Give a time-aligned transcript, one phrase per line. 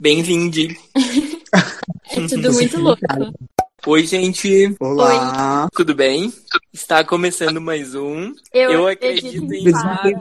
[0.00, 0.56] Bem-vindo.
[2.12, 3.00] É tudo muito louco.
[3.86, 4.74] Oi, gente.
[4.80, 5.68] Olá.
[5.72, 6.32] Tudo bem?
[6.72, 8.34] Está começando mais um.
[8.52, 9.62] Eu acredito acredito em
[10.08, 10.16] em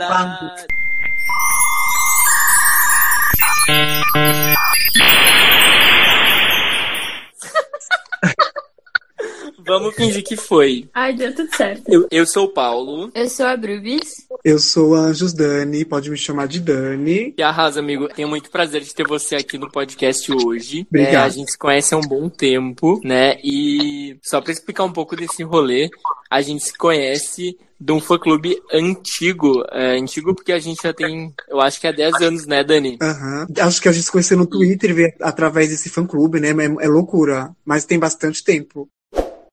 [9.69, 10.89] Vamos fingir que foi.
[10.93, 11.83] Ai, deu tudo certo.
[11.87, 13.11] Eu, eu sou o Paulo.
[13.13, 14.27] Eu sou a Brubis.
[14.43, 17.35] Eu sou a Anjos Dani, pode me chamar de Dani.
[17.37, 18.07] E arrasa, amigo.
[18.09, 20.87] Tenho muito prazer de ter você aqui no podcast hoje.
[20.89, 21.13] Obrigado.
[21.13, 23.37] É, a gente se conhece há um bom tempo, né?
[23.43, 25.89] E só pra explicar um pouco desse rolê,
[26.31, 29.63] a gente se conhece de um fã-clube antigo.
[29.71, 32.97] É, antigo porque a gente já tem, eu acho que há 10 anos, né, Dani?
[33.01, 33.47] Aham.
[33.59, 36.49] Acho que a gente se conheceu no Twitter através desse fã-clube, né?
[36.49, 37.51] É, é loucura.
[37.63, 38.89] Mas tem bastante tempo.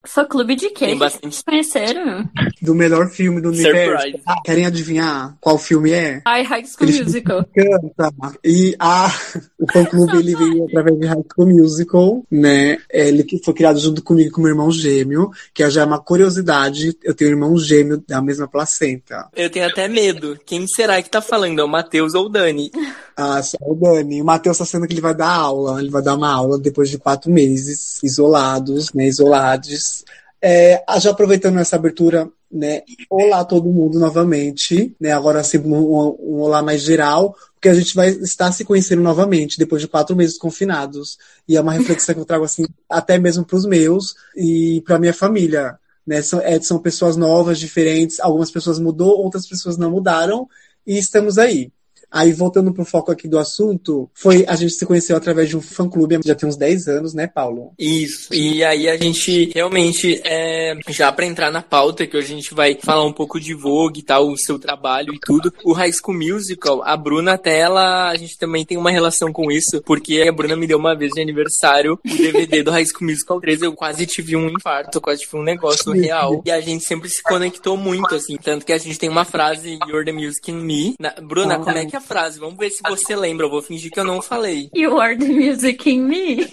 [0.06, 0.86] Fã clube de quê?
[0.86, 2.28] Tem bastante conheceram?
[2.62, 4.02] Do melhor filme do universo.
[4.02, 4.22] Surprise.
[4.26, 6.22] Ah, querem adivinhar qual filme é?
[6.24, 7.44] Ai, High School Eles- Musical.
[7.54, 8.12] Canta.
[8.44, 9.08] E a,
[9.58, 12.78] o fã-clube ele veio através de High School Musical, né?
[12.90, 16.96] Ele que foi criado junto comigo com meu irmão gêmeo, que já é uma curiosidade.
[17.02, 19.28] Eu tenho um irmão gêmeo da mesma placenta.
[19.34, 20.38] Eu tenho até medo.
[20.46, 21.60] Quem será que tá falando?
[21.60, 22.70] É o Matheus ou o Dani?
[23.18, 24.20] Ah, só o Dani.
[24.20, 25.80] O Matheus tá sendo que ele vai dar aula.
[25.80, 29.06] Ele vai dar uma aula depois de quatro meses, isolados, né?
[29.06, 29.95] Isolados.
[30.40, 32.82] É, ah, já aproveitando essa abertura, né?
[33.10, 35.12] Olá todo mundo novamente, né?
[35.12, 39.58] Agora assim, um- um olá mais geral, porque a gente vai estar se conhecendo novamente
[39.58, 41.18] depois de quatro meses confinados.
[41.48, 44.98] E é uma reflexão que eu trago assim, até mesmo para os meus e para
[44.98, 45.78] minha família.
[46.06, 46.22] Né?
[46.22, 48.20] São, é, são pessoas novas, diferentes.
[48.20, 50.48] Algumas pessoas mudou, outras pessoas não mudaram.
[50.86, 51.72] E estamos aí.
[52.10, 55.60] Aí, voltando pro foco aqui do assunto, foi a gente se conheceu através de um
[55.60, 57.72] fã-clube, já tem uns 10 anos, né, Paulo?
[57.78, 58.32] Isso.
[58.34, 62.54] E aí a gente realmente, é, já pra entrar na pauta, que hoje a gente
[62.54, 65.52] vai falar um pouco de Vogue e tal, o seu trabalho e tudo.
[65.64, 69.50] O High School Musical, a Bruna até ela, a gente também tem uma relação com
[69.50, 73.10] isso, porque a Bruna me deu uma vez de aniversário o DVD do High School
[73.10, 76.42] Musical 3, eu quase tive um infarto, quase tive um negócio real.
[76.44, 79.78] E a gente sempre se conectou muito, assim, tanto que a gente tem uma frase,
[79.88, 80.94] You're the Music in Me.
[81.00, 82.38] Na- Bruna, como é que a frase?
[82.38, 84.70] Vamos ver se você lembra, eu vou fingir que eu não falei.
[84.74, 86.52] You are the music in me.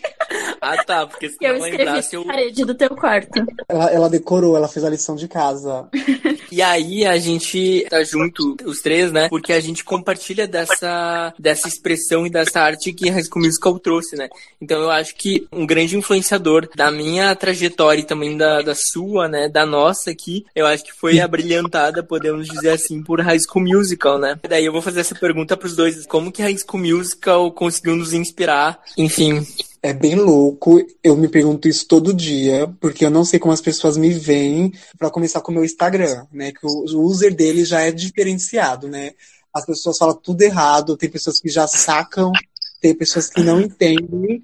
[0.62, 2.26] Ah tá, porque se eu não escrevi lembrasse eu...
[2.26, 3.46] na parede do teu quarto.
[3.68, 5.88] Ela, ela decorou, ela fez a lição de casa.
[6.54, 9.28] E aí a gente tá junto, os três, né?
[9.28, 14.16] Porque a gente compartilha dessa, dessa expressão e dessa arte que High School Musical trouxe,
[14.16, 14.30] né?
[14.62, 19.28] Então eu acho que um grande influenciador da minha trajetória e também da, da sua,
[19.28, 19.50] né?
[19.50, 24.20] Da nossa aqui, eu acho que foi abrilhantada, podemos dizer assim, por High School Musical,
[24.20, 24.40] né?
[24.48, 26.06] Daí eu vou fazer essa pergunta pros dois.
[26.06, 28.80] Como que High School Musical conseguiu nos inspirar?
[28.96, 29.44] Enfim,
[29.86, 33.60] É bem louco, eu me pergunto isso todo dia, porque eu não sei como as
[33.60, 36.54] pessoas me veem, pra começar com o meu Instagram, né?
[36.54, 39.12] Que o user dele já é diferenciado, né?
[39.54, 42.32] As pessoas falam tudo errado, tem pessoas que já sacam,
[42.80, 44.42] tem pessoas que não entendem,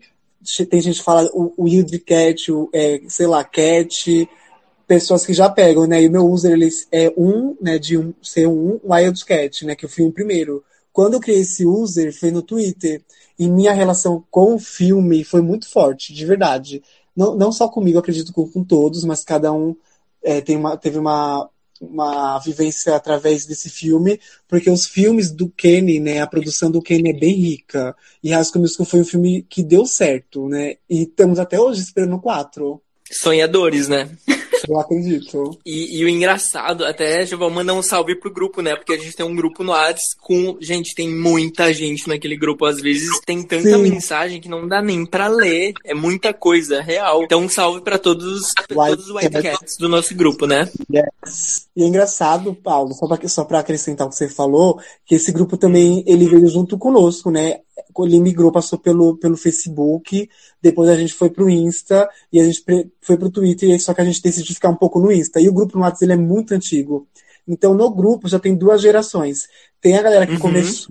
[0.69, 4.29] tem gente que fala o, o Wild Cat, o, é, sei lá, Cat,
[4.85, 6.01] pessoas que já pegam, né?
[6.01, 9.85] E o meu user ele é um, né, de um ser um Wildcat, né, que
[9.85, 10.63] eu fui o primeiro.
[10.91, 13.01] Quando eu criei esse user foi no Twitter
[13.37, 16.81] e minha relação com o filme foi muito forte, de verdade.
[17.15, 19.75] Não, não só comigo, acredito com, com todos, mas cada um
[20.23, 25.99] é, tem uma, teve uma, uma vivência através desse filme, porque os filmes do Kenny,
[25.99, 27.95] né, a produção do Kenny é bem rica.
[28.23, 30.75] E High School Musical foi um filme que deu certo, né?
[30.89, 32.81] E estamos até hoje esperando o 4.
[33.11, 34.09] sonhadores, né?
[34.67, 35.57] Eu acredito.
[35.65, 38.75] E, e o engraçado, até já vou mandar um salve pro grupo, né?
[38.75, 40.57] Porque a gente tem um grupo no Whats com.
[40.59, 42.65] Gente, tem muita gente naquele grupo.
[42.65, 43.81] Às vezes tem tanta Sim.
[43.81, 45.73] mensagem que não dá nem pra ler.
[45.85, 47.23] É muita coisa, real.
[47.23, 50.69] Então, um salve pra todos, pra White todos os White Cats do nosso grupo, né?
[51.75, 55.31] E é engraçado, Paulo, só para só pra acrescentar o que você falou, que esse
[55.31, 57.59] grupo também ele veio junto conosco, né?
[57.99, 60.29] Ele migrou, passou pelo, pelo Facebook,
[60.61, 62.63] depois a gente foi pro Insta e a gente
[63.01, 65.41] foi pro Twitter, só que a gente decidiu ficar um pouco no Insta.
[65.41, 67.07] E o grupo no WhatsApp ele é muito antigo.
[67.47, 69.47] Então no grupo já tem duas gerações.
[69.81, 70.39] Tem a galera que Uhum.
[70.39, 70.87] começou,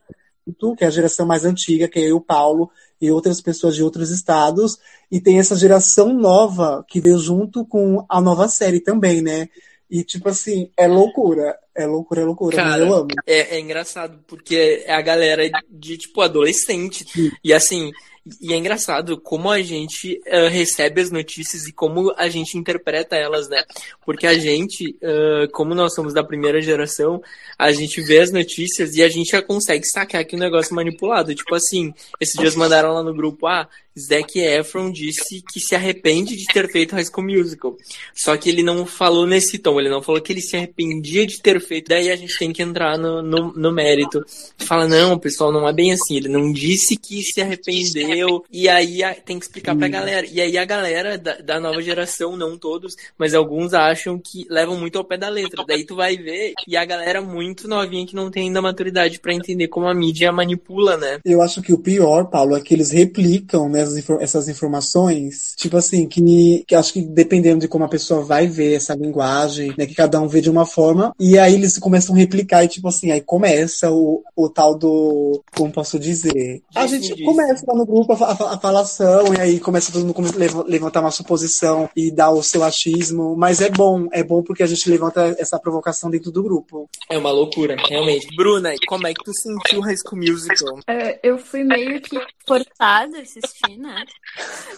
[0.77, 2.71] que é a geração mais antiga, que é eu o Paulo
[3.01, 4.79] e outras pessoas de outros estados,
[5.11, 9.49] e tem essa geração nova que veio junto com a nova série também, né?
[9.91, 11.59] E, tipo assim, é loucura.
[11.75, 12.57] É loucura, é loucura.
[12.57, 13.09] Cara, eu amo.
[13.27, 17.07] É, é engraçado, porque é a galera de, tipo, adolescente.
[17.43, 17.93] E assim,
[18.41, 23.17] e é engraçado como a gente eh, recebe as notícias e como a gente interpreta
[23.17, 23.63] elas, né?
[24.05, 27.23] Porque a gente, eh, como nós somos da primeira geração,
[27.59, 30.77] a gente vê as notícias e a gente já consegue sacar que o negócio é
[30.77, 31.35] manipulado.
[31.35, 36.37] Tipo assim, esses dias mandaram lá no grupo, ah, Zac Efron disse que se arrepende
[36.37, 37.77] de ter feito High School Musical.
[38.15, 41.41] Só que ele não falou nesse tom, ele não falou que ele se arrependia de
[41.43, 41.89] ter perfeito.
[41.89, 44.25] Daí a gente tem que entrar no, no, no mérito.
[44.59, 46.17] Fala, não, pessoal, não é bem assim.
[46.17, 48.45] Ele não disse que se arrependeu.
[48.51, 50.27] E aí tem que explicar pra galera.
[50.27, 54.79] E aí a galera da, da nova geração, não todos, mas alguns acham que levam
[54.79, 55.65] muito ao pé da letra.
[55.67, 59.35] Daí tu vai ver e a galera muito novinha que não tem ainda maturidade pra
[59.35, 61.19] entender como a mídia manipula, né?
[61.25, 65.55] Eu acho que o pior, Paulo, é que eles replicam né, essas essas informações.
[65.57, 69.75] Tipo assim, que, que acho que dependendo de como a pessoa vai ver essa linguagem,
[69.77, 72.69] né, que cada um vê de uma forma, e aí eles começam a replicar e
[72.69, 76.63] tipo assim, aí começa o, o tal do, como posso dizer?
[76.75, 77.25] A gente disse.
[77.25, 81.11] começa lá no grupo a, a, a falação, e aí começa todo mundo levantar uma
[81.11, 85.35] suposição e dar o seu achismo, mas é bom, é bom porque a gente levanta
[85.39, 86.89] essa provocação dentro do grupo.
[87.11, 88.29] É uma loucura, realmente.
[88.37, 90.79] Bruna, e como é que tu sentiu High School Musical?
[90.87, 94.05] É, eu fui meio que forçada a assistir, né?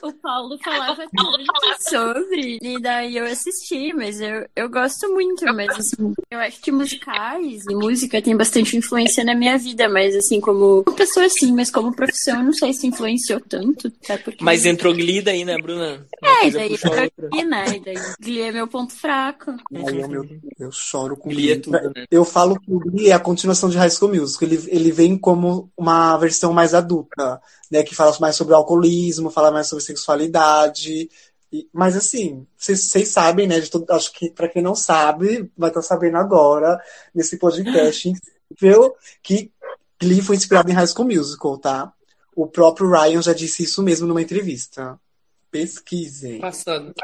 [0.02, 5.68] O Paulo falava tanto sobre, e daí eu assisti, mas eu, eu gosto muito, mas
[5.70, 10.40] assim, eu acho que musicais e música tem bastante influência na minha vida, mas assim,
[10.40, 14.18] como pessoa sim, mas como profissão, eu não sei se influenciou tanto, tá?
[14.18, 14.42] Porque...
[14.42, 16.06] Mas entrou Glee daí, né, Bruna?
[16.22, 17.04] Uma É, e daí outra.
[17.04, 17.64] aqui, né?
[17.76, 19.52] E daí Glee é meu ponto fraco.
[19.74, 20.26] Aí eu, meu,
[20.58, 21.62] eu choro com Glee é Glee.
[21.62, 22.04] tudo, né?
[22.10, 24.48] Eu falo que o Glee é a continuação de High School Musical.
[24.48, 27.40] Ele, ele vem como uma versão mais adulta,
[27.70, 27.82] né?
[27.82, 31.08] Que fala mais sobre alcoolismo, fala mais sobre sexualidade.
[31.52, 33.60] E- mas assim, vocês sabem, né?
[33.62, 36.80] Todo, acho que para quem não sabe, vai estar sabendo agora
[37.14, 38.08] nesse podcast
[38.50, 39.50] incrível que
[40.00, 41.92] Glee foi inspirado em High School Musical, tá?
[42.34, 44.98] O próprio Ryan já disse isso mesmo numa entrevista.
[45.50, 46.40] Pesquisem.
[46.40, 46.94] Passado.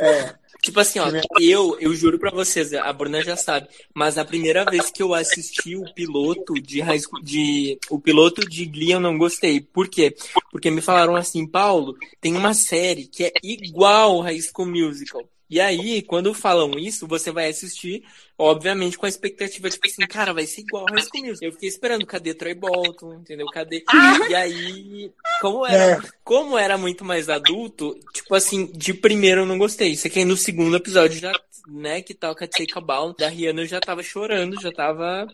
[0.00, 0.34] É.
[0.62, 1.06] Tipo assim, ó,
[1.40, 5.14] eu, eu juro pra vocês, a Bruna já sabe, mas a primeira vez que eu
[5.14, 9.60] assisti o piloto de High School, de o piloto de Glee eu não gostei.
[9.60, 10.14] Por quê?
[10.50, 15.22] Porque me falaram assim, Paulo, tem uma série que é igual High School Musical.
[15.50, 18.04] E aí, quando falam isso, você vai assistir,
[18.38, 21.48] obviamente, com a expectativa, tipo assim, cara, vai ser igual High School Musical.
[21.48, 23.46] Eu fiquei esperando, cadê Troy Bolton, entendeu?
[23.46, 23.84] Cadê?
[24.28, 29.58] E aí, como era, como era muito mais adulto, tipo assim, de primeiro eu não
[29.58, 29.90] gostei.
[29.90, 31.32] Isso aqui aí no segundo episódio já,
[31.66, 35.26] né, que toca Take a Bound, da Rihanna eu já tava chorando, já tava.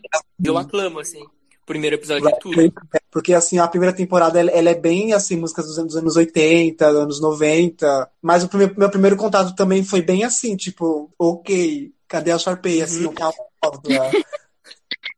[0.43, 1.23] Eu aclamo, assim.
[1.67, 2.73] Primeiro episódio é tudo.
[3.11, 6.15] Porque, assim, a primeira temporada, ela, ela é bem, assim, músicas dos anos, dos anos
[6.15, 8.09] 80, anos 90.
[8.21, 12.81] Mas o primeiro, meu primeiro contato também foi bem assim, tipo, ok, cadê a Sharpay?
[12.81, 13.11] Assim, Uhum.
[13.11, 13.33] o carro.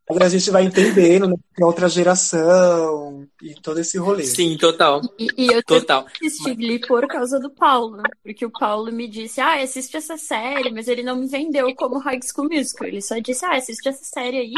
[0.08, 4.24] Agora a gente vai entendendo, né, que é outra geração e todo esse rolê.
[4.24, 5.00] Sim, total.
[5.16, 6.04] E, e eu também Total.
[6.26, 10.72] assisti Glee por causa do Paulo, porque o Paulo me disse, ah, assiste essa série,
[10.72, 12.88] mas ele não me vendeu como High School Musical.
[12.88, 14.54] Ele só disse, ah, assiste essa série aí,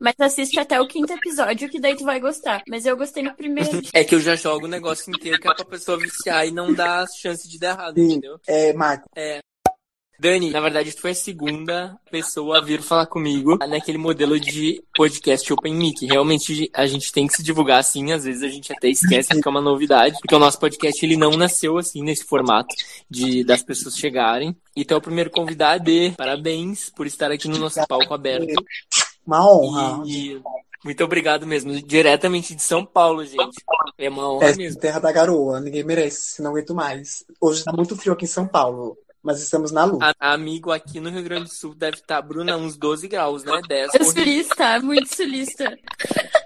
[0.00, 2.62] mas assiste até o quinto episódio, que daí tu vai gostar.
[2.68, 3.80] Mas eu gostei no primeiro.
[3.92, 6.72] É que eu já jogo o negócio inteiro que é pra pessoa viciar e não
[6.72, 8.04] dar chance de dar errado, Sim.
[8.04, 8.38] entendeu?
[8.46, 9.08] É, Marco,
[10.18, 14.82] Dani, na verdade, tu foi a segunda pessoa a vir falar comigo naquele modelo de
[14.94, 16.06] podcast Open Mic.
[16.06, 19.46] Realmente, a gente tem que se divulgar assim, às vezes a gente até esquece que
[19.46, 22.74] é uma novidade, porque o nosso podcast ele não nasceu assim, nesse formato
[23.10, 24.56] de das pessoas chegarem.
[24.74, 28.54] Então, o primeiro convidado, parabéns por estar aqui no nosso palco aberto.
[29.26, 30.02] Uma honra.
[30.06, 30.40] E
[30.84, 33.56] muito obrigado mesmo, diretamente de São Paulo, gente.
[33.98, 34.80] É uma honra É mesmo.
[34.80, 37.24] terra da garoa, ninguém merece, não aguento mais.
[37.40, 40.12] Hoje tá muito frio aqui em São Paulo, mas estamos na luta.
[40.20, 43.60] A- amigo aqui no Rio Grande do Sul deve estar, Bruna, uns 12 graus, né?
[43.66, 43.94] 10.
[43.94, 44.12] Eu Horrível.
[44.24, 45.76] sulista, muito sulista.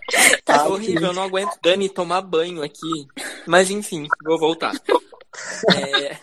[0.44, 3.06] Tá Ah, horrível, eu não aguento Dani tomar banho aqui.
[3.46, 4.72] Mas enfim, vou voltar.
[5.76, 6.16] É,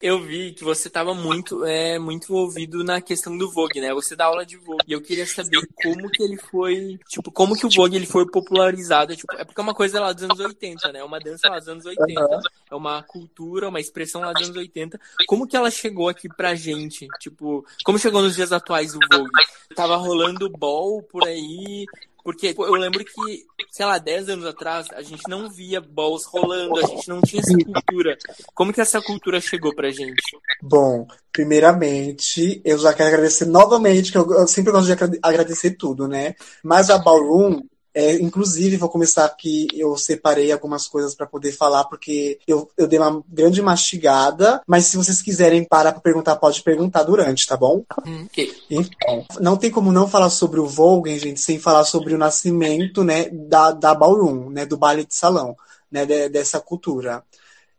[0.00, 3.92] eu vi que você estava muito, é, muito envolvido na questão do Vogue, né?
[3.94, 4.84] Você dá aula de Vogue.
[4.86, 8.26] E eu queria saber como que ele foi, tipo, como que o Vogue ele foi
[8.30, 9.16] popularizado.
[9.16, 11.00] Tipo, é porque é uma coisa lá dos anos 80, né?
[11.00, 12.40] É uma dança lá dos anos 80.
[12.70, 15.00] É uma cultura, uma expressão lá dos anos 80.
[15.26, 17.06] Como que ela chegou aqui pra gente?
[17.20, 19.30] Tipo, como chegou nos dias atuais o Vogue?
[19.74, 21.86] Tava rolando ball por aí.
[22.24, 26.78] Porque eu lembro que, sei lá, 10 anos atrás, a gente não via balls rolando,
[26.78, 28.16] a gente não tinha essa cultura.
[28.54, 30.22] Como que essa cultura chegou pra gente?
[30.62, 35.72] Bom, primeiramente, eu já quero agradecer novamente, que eu, eu sempre gosto de agra- agradecer
[35.72, 36.34] tudo, né?
[36.62, 37.60] Mas a Ballroom,
[37.94, 42.88] é, inclusive, vou começar aqui, eu separei algumas coisas para poder falar, porque eu, eu
[42.88, 47.56] dei uma grande mastigada, mas se vocês quiserem parar para perguntar, pode perguntar durante, tá
[47.56, 47.84] bom?
[48.04, 48.52] Hum, ok.
[48.68, 53.04] Então, não tem como não falar sobre o Vogue, gente, sem falar sobre o nascimento,
[53.04, 55.56] né, da, da ballroom, né, do baile de salão,
[55.90, 57.22] né, de- dessa cultura.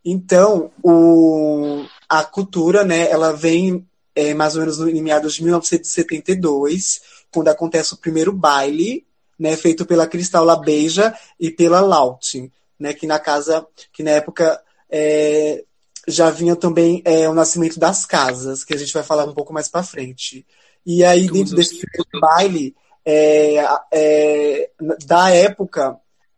[0.03, 5.43] Então, o, a cultura, né, ela vem é, mais ou menos no, em meados de
[5.43, 9.05] 1972, quando acontece o primeiro baile,
[9.38, 14.62] né, feito pela Cristal Labeija e pela Laut, né, que na casa, que na época
[14.89, 15.63] é,
[16.08, 19.54] já vinha também é, o nascimento das casas, que a gente vai falar um pouco
[19.54, 20.46] mais para frente.
[20.86, 21.82] E aí, dentro desse
[22.20, 23.56] baile, é,
[23.92, 24.70] é,
[25.06, 25.98] da época,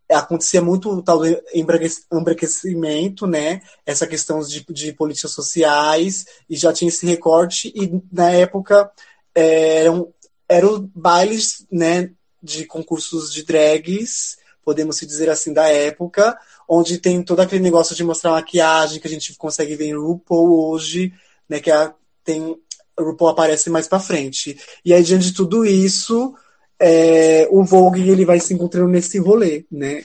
[0.09, 1.21] acontecia muito tal
[1.53, 3.61] embranquecimento, né?
[3.85, 8.89] Essa questão de, de políticas sociais, e já tinha esse recorte, e na época
[9.35, 10.13] eram,
[10.47, 12.09] eram bailes, né,
[12.47, 16.37] de concursos de drags, podemos dizer assim, da época,
[16.67, 20.69] onde tem todo aquele negócio de mostrar maquiagem que a gente consegue ver em RuPaul
[20.69, 21.13] hoje,
[21.47, 22.57] né, que a, tem,
[22.97, 24.57] RuPaul aparece mais para frente.
[24.83, 26.33] E aí, diante de tudo isso,
[26.79, 30.03] é, o Vogue ele vai se encontrando nesse rolê, né?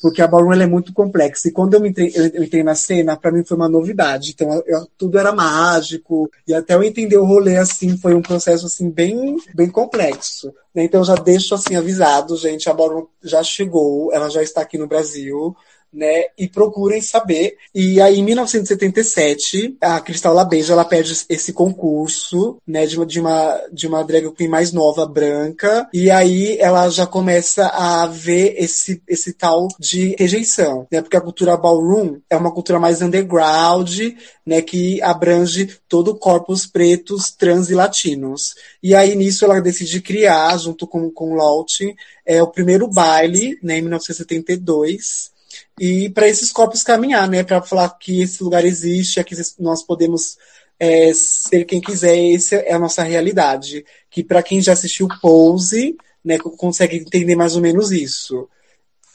[0.00, 1.48] Porque a ballroom é muito complexa.
[1.48, 4.32] E quando eu, me entrei, eu entrei na cena, para mim foi uma novidade.
[4.32, 6.30] Então, eu, tudo era mágico.
[6.46, 10.52] E até eu entender o rolê, assim, foi um processo, assim, bem, bem complexo.
[10.74, 10.84] Né?
[10.84, 14.12] Então, já deixo, assim, avisado, gente, a ballroom já chegou.
[14.12, 15.56] Ela já está aqui no Brasil
[15.92, 16.24] né?
[16.36, 17.56] E procurem saber.
[17.74, 22.86] E aí, em 1977, a Cristal Labeja ela perde esse concurso, né?
[22.86, 25.88] De uma, de uma, de uma drag queen mais nova, branca.
[25.92, 31.00] E aí ela já começa a ver esse, esse tal de rejeição, né?
[31.00, 33.90] Porque a cultura ballroom é uma cultura mais underground,
[34.44, 34.60] né?
[34.62, 38.54] Que abrange todo o corpos pretos, trans e latinos.
[38.82, 41.94] E aí, nisso, ela decide criar, junto com, com Lawton,
[42.26, 43.78] é, o primeiro baile, né?
[43.78, 45.37] Em 1972
[45.80, 47.42] e para esses corpos caminhar, né?
[47.42, 50.36] Para falar que esse lugar existe, aqui nós podemos
[50.78, 53.84] é, ser quem quiser, essa é a nossa realidade.
[54.10, 58.48] Que para quem já assistiu Pose, né, consegue entender mais ou menos isso.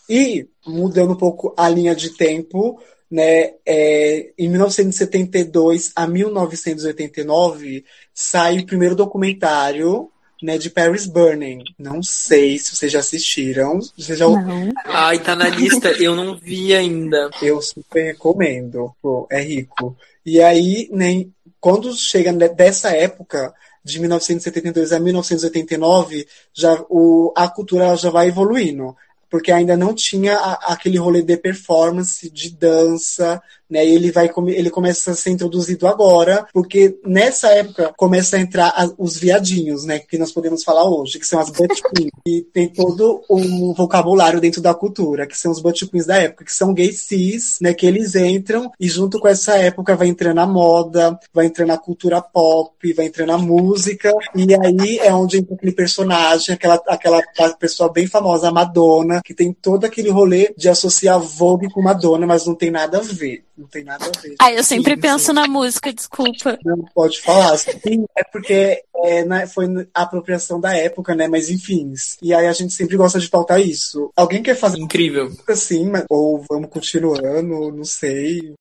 [0.10, 8.60] E, mudando um pouco a linha de tempo, né, é, em 1972 a 1989, sai
[8.60, 10.10] o primeiro documentário
[10.44, 11.64] né, de Paris Burning.
[11.80, 13.80] Não sei se vocês já assistiram.
[13.98, 14.28] Vocês já...
[14.28, 14.72] Não.
[14.86, 15.90] Ai, tá na lista.
[15.92, 17.30] Eu não vi ainda.
[17.42, 18.94] Eu super recomendo.
[19.02, 19.96] Pô, é rico.
[20.26, 21.26] E aí, né,
[21.60, 28.96] quando chega dessa época, de 1972 a 1989, já, o, a cultura já vai evoluindo
[29.34, 33.42] porque ainda não tinha a, aquele rolê de performance, de dança,
[33.74, 33.84] né?
[33.84, 38.68] E ele vai ele começa a ser introduzido agora, porque nessa época começa a entrar
[38.68, 39.98] a, os viadinhos, né?
[39.98, 44.40] Que nós podemos falar hoje, que são as butt queens, e tem todo um vocabulário
[44.40, 47.74] dentro da cultura, que são os butt queens da época, que são gays cis, né?
[47.74, 51.78] Que eles entram e junto com essa época vai entrando a moda, vai entrando a
[51.78, 57.22] cultura pop, vai entrando a música, e aí é onde entra aquele personagem, aquela, aquela
[57.58, 62.28] pessoa bem famosa, a Madonna, que tem todo aquele rolê de associar Vogue com Madonna,
[62.28, 63.44] mas não tem nada a ver.
[63.64, 64.36] Não tem nada a ver.
[64.40, 65.34] Ah, eu sempre sim, penso sim.
[65.34, 66.60] na música, desculpa.
[66.66, 67.58] Não pode falar.
[67.58, 71.30] Sim, é porque é, né, foi a apropriação da época, né?
[71.30, 71.94] Mas enfim.
[72.22, 74.12] E aí a gente sempre gosta de pautar isso.
[74.18, 74.80] Alguém quer fazer.
[74.80, 75.32] Incrível.
[75.48, 78.54] Assim, mas, ou vamos continuando, não sei.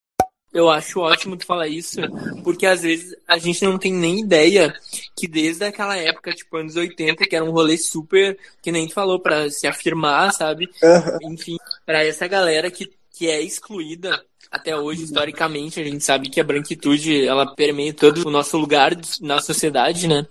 [0.52, 1.98] Eu acho ótimo tu falar isso,
[2.44, 4.72] porque às vezes a gente não tem nem ideia
[5.16, 8.92] que desde aquela época, tipo anos 80, que era um rolê super, que nem tu
[8.92, 10.68] falou, para se afirmar, sabe?
[10.82, 11.32] Uhum.
[11.32, 11.56] Enfim,
[11.86, 16.44] para essa galera que, que é excluída até hoje, historicamente, a gente sabe que a
[16.44, 18.92] branquitude, ela permeia todo o nosso lugar
[19.22, 20.26] na sociedade, né?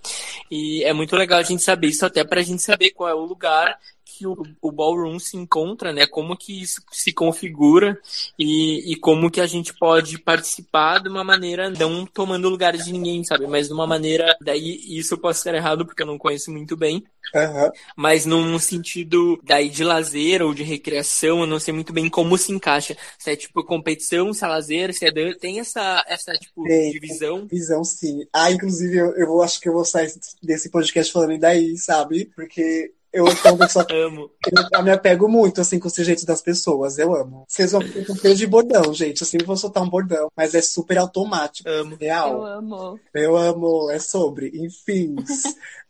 [0.48, 3.24] E é muito legal a gente saber isso até pra gente saber qual é o
[3.24, 3.76] lugar
[4.12, 6.06] que o, o ballroom se encontra, né?
[6.06, 7.98] Como que isso se configura
[8.38, 12.92] e, e como que a gente pode participar de uma maneira não tomando lugar de
[12.92, 13.46] ninguém, sabe?
[13.46, 16.76] Mas de uma maneira, daí isso eu posso estar errado porque eu não conheço muito
[16.76, 17.04] bem,
[17.34, 17.70] uhum.
[17.96, 22.36] mas num sentido daí de lazer ou de recreação, eu não sei muito bem como
[22.36, 22.96] se encaixa.
[23.18, 25.32] Se é tipo competição, se é lazer, se é dan...
[25.34, 27.46] tem essa essa tipo tem, divisão.
[27.46, 28.26] Visão sim.
[28.32, 32.30] Ah, inclusive eu, eu acho que eu vou sair desse podcast falando daí, sabe?
[32.34, 34.30] Porque eu sou uma pessoa amo.
[34.72, 36.98] Eu, me apego muito, assim, com o sujeito das pessoas.
[36.98, 37.44] Eu amo.
[37.46, 39.20] Vocês vão ter um peso de bordão, gente.
[39.20, 40.28] Eu sempre vou soltar um bordão.
[40.36, 41.68] Mas é super automático.
[41.68, 41.96] Amo.
[42.00, 42.32] Real.
[42.32, 43.00] Eu amo.
[43.14, 43.90] Eu amo.
[43.90, 44.50] É sobre.
[44.54, 45.14] Enfim.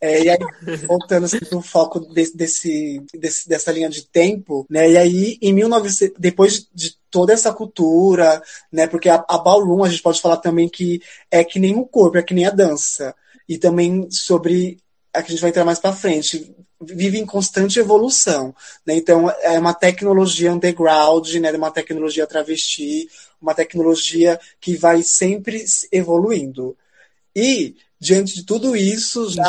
[0.00, 0.38] é, e aí,
[0.86, 4.90] voltando assim, pro foco desse, desse, desse, dessa linha de tempo, né?
[4.90, 8.86] E aí, em 1900, depois de toda essa cultura, né?
[8.88, 11.00] Porque a, a ballroom, a gente pode falar também que
[11.30, 13.14] é que nem o corpo, é que nem a dança.
[13.48, 14.78] E também sobre
[15.14, 18.54] a que a gente vai entrar mais para frente, vive em constante evolução.
[18.86, 18.94] Né?
[18.96, 21.52] Então, é uma tecnologia underground, né?
[21.52, 23.08] uma tecnologia travesti,
[23.40, 26.76] uma tecnologia que vai sempre evoluindo.
[27.34, 29.44] E, diante de tudo isso, já,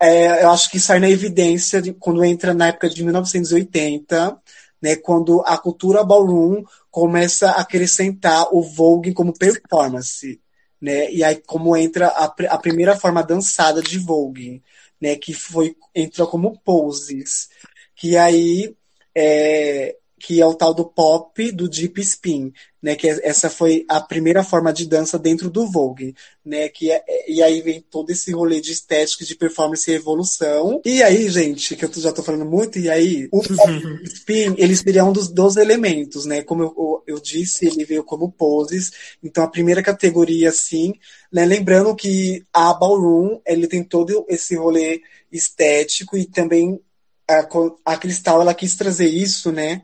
[0.00, 4.40] é, eu acho que sai na evidência de, quando entra na época de 1980,
[4.80, 10.40] né, quando a cultura ballroom começa a acrescentar o Vogue como performance.
[10.80, 11.10] Né?
[11.10, 14.62] E aí, como entra a, a primeira forma dançada de Vogue
[15.00, 17.48] né, que foi entrou como poses,
[17.94, 18.74] que aí
[19.14, 22.96] é, que é o tal do pop do deep spin, né?
[22.96, 26.68] Que é, essa foi a primeira forma de dança dentro do Vogue, né?
[26.68, 30.80] Que é, e aí vem todo esse rolê de estética, de performance e evolução.
[30.84, 34.76] E aí, gente, que eu já tô falando muito, e aí o pop spin ele
[34.76, 36.42] seria um dos, dos elementos, né?
[36.42, 38.90] Como eu, eu disse, ele veio como poses.
[39.22, 40.94] Então a primeira categoria, assim,
[41.32, 41.44] né?
[41.44, 46.80] Lembrando que a ballroom ele tem todo esse rolê estético e também
[47.28, 47.46] a,
[47.84, 49.82] a Cristal ela quis trazer isso, né?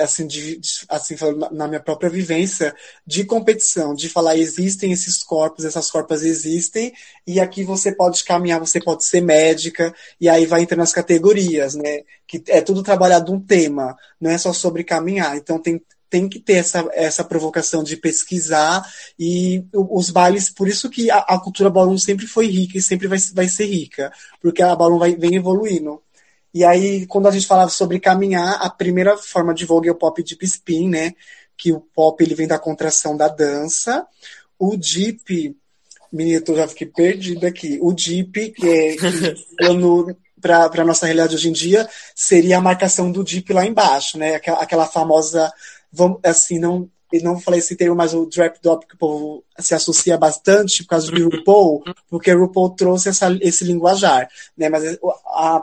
[0.00, 1.16] Assim, de, assim,
[1.50, 2.72] na minha própria vivência
[3.04, 6.92] de competição, de falar existem esses corpos, essas corpas existem,
[7.26, 11.74] e aqui você pode caminhar, você pode ser médica, e aí vai entrando nas categorias,
[11.74, 12.02] né?
[12.28, 15.36] Que é tudo trabalhado um tema, não é só sobre caminhar.
[15.36, 18.86] Então tem, tem que ter essa, essa provocação de pesquisar
[19.18, 23.08] e os bailes, por isso que a, a cultura ballroom sempre foi rica e sempre
[23.08, 26.00] vai, vai ser rica, porque a ballroom vai, vem evoluindo.
[26.54, 29.96] E aí, quando a gente falava sobre caminhar, a primeira forma de Vogue é o
[29.96, 31.14] pop deep spin, né?
[31.56, 34.06] Que o pop ele vem da contração da dança.
[34.58, 35.56] O deep,
[36.12, 37.78] menina, eu já fiquei perdida aqui.
[37.80, 38.96] O deep, que é
[40.40, 44.34] para a nossa realidade hoje em dia, seria a marcação do deep lá embaixo, né?
[44.34, 45.50] Aquela, aquela famosa,
[45.90, 46.90] vamos, assim, não
[47.20, 50.90] não falei esse termo, mas o Drap Dop que o povo se associa bastante por
[50.90, 54.68] causa do RuPaul, porque o RuPaul trouxe essa, esse linguajar, né?
[54.68, 55.62] Mas a,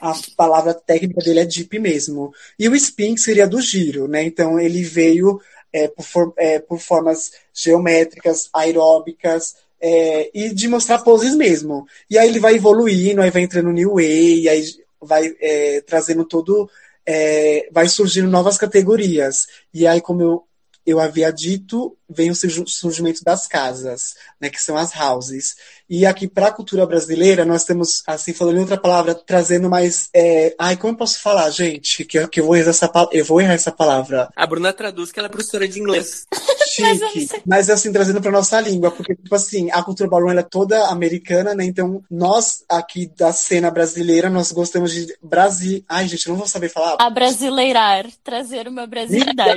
[0.00, 2.32] a palavra técnica dele é deep mesmo.
[2.58, 4.22] E o spin seria do giro, né?
[4.22, 5.40] Então ele veio
[5.72, 11.86] é, por, é, por, formas geométricas, aeróbicas, é, e de mostrar poses mesmo.
[12.10, 14.64] E aí ele vai evoluindo, aí vai entrando New Way, aí
[15.00, 16.68] vai é, trazendo todo.
[17.08, 19.46] É, vai surgindo novas categorias.
[19.72, 20.44] E aí, como eu
[20.86, 25.56] eu havia dito, vem o surgimento das casas, né, que são as houses.
[25.90, 30.08] E aqui, para a cultura brasileira, nós temos, assim, falando em outra palavra, trazendo mais.
[30.14, 30.54] É...
[30.58, 32.04] Ai, como eu posso falar, gente?
[32.04, 34.30] Que, que eu, vou errar essa, eu vou errar essa palavra.
[34.36, 36.24] A Bruna traduz que ela é professora de inglês.
[36.76, 37.42] Chique.
[37.44, 41.54] Mas, assim, trazendo para nossa língua, porque, tipo assim, a cultura ballroom é toda americana,
[41.54, 41.64] né?
[41.64, 45.84] Então, nós aqui da cena brasileira, nós gostamos de Brasil.
[45.88, 46.96] Ai, gente, eu não vou saber falar.
[46.98, 49.56] A brasileirar, trazer uma brasilidade.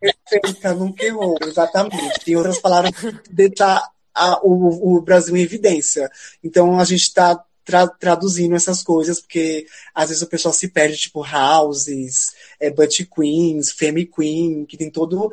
[0.00, 2.24] Perfeito América nunca errou, exatamente.
[2.24, 2.92] Tem outras palavras
[3.30, 3.82] deixar
[4.14, 6.10] a, o, o Brasil em evidência.
[6.42, 10.96] Então a gente está tra traduzindo essas coisas, porque às vezes o pessoal se perde,
[10.96, 15.32] tipo houses, é, Queens, Femi Queen, que tem todo,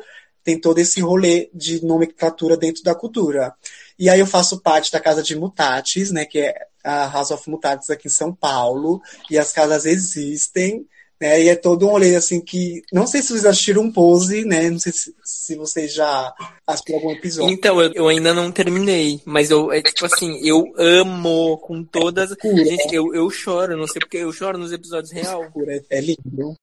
[0.50, 3.54] tem todo esse rolê de nomenclatura dentro da cultura.
[3.96, 7.48] E aí eu faço parte da Casa de Mutatis, né, que é a House of
[7.48, 10.86] Mutatis aqui em São Paulo, e as casas existem,
[11.20, 11.42] né?
[11.42, 12.82] E é todo um rolê assim que.
[12.90, 14.70] Não sei se vocês assistiram um pose, né?
[14.70, 16.32] Não sei se, se vocês já
[16.66, 17.52] assistiram algum episódio.
[17.52, 19.20] Então, eu, eu ainda não terminei.
[19.26, 22.34] Mas eu, é tipo assim, eu amo com todas.
[22.42, 25.44] Gente, eu, eu choro, não sei porque eu choro nos episódios real.
[25.66, 26.56] É, é lindo.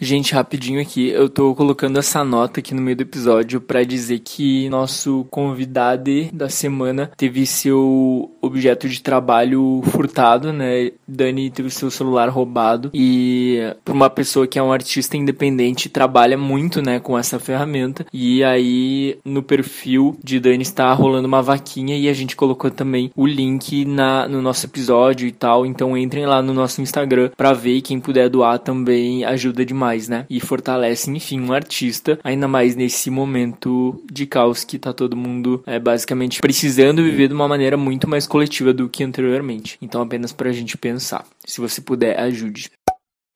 [0.00, 4.18] Gente, rapidinho aqui, eu tô colocando essa nota aqui no meio do episódio para dizer
[4.18, 5.92] que nosso convidado
[6.32, 10.90] da semana teve seu objeto de trabalho furtado, né?
[11.06, 16.36] Dani teve seu celular roubado e por uma pessoa que é um artista independente trabalha
[16.36, 18.04] muito, né, com essa ferramenta.
[18.12, 23.12] E aí no perfil de Dani está rolando uma vaquinha e a gente colocou também
[23.14, 25.64] o link na no nosso episódio e tal.
[25.64, 30.08] Então entrem lá no nosso Instagram para ver quem puder doar também ajuda demais mais,
[30.08, 30.26] né?
[30.30, 35.60] E fortalece, enfim, um artista, ainda mais nesse momento de caos que tá todo mundo
[35.66, 39.76] é, basicamente precisando viver de uma maneira muito mais coletiva do que anteriormente.
[39.82, 41.26] Então, apenas pra gente pensar.
[41.44, 42.70] Se você puder, ajude.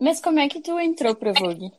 [0.01, 1.73] Mas como é que tu entrou pro Vogue?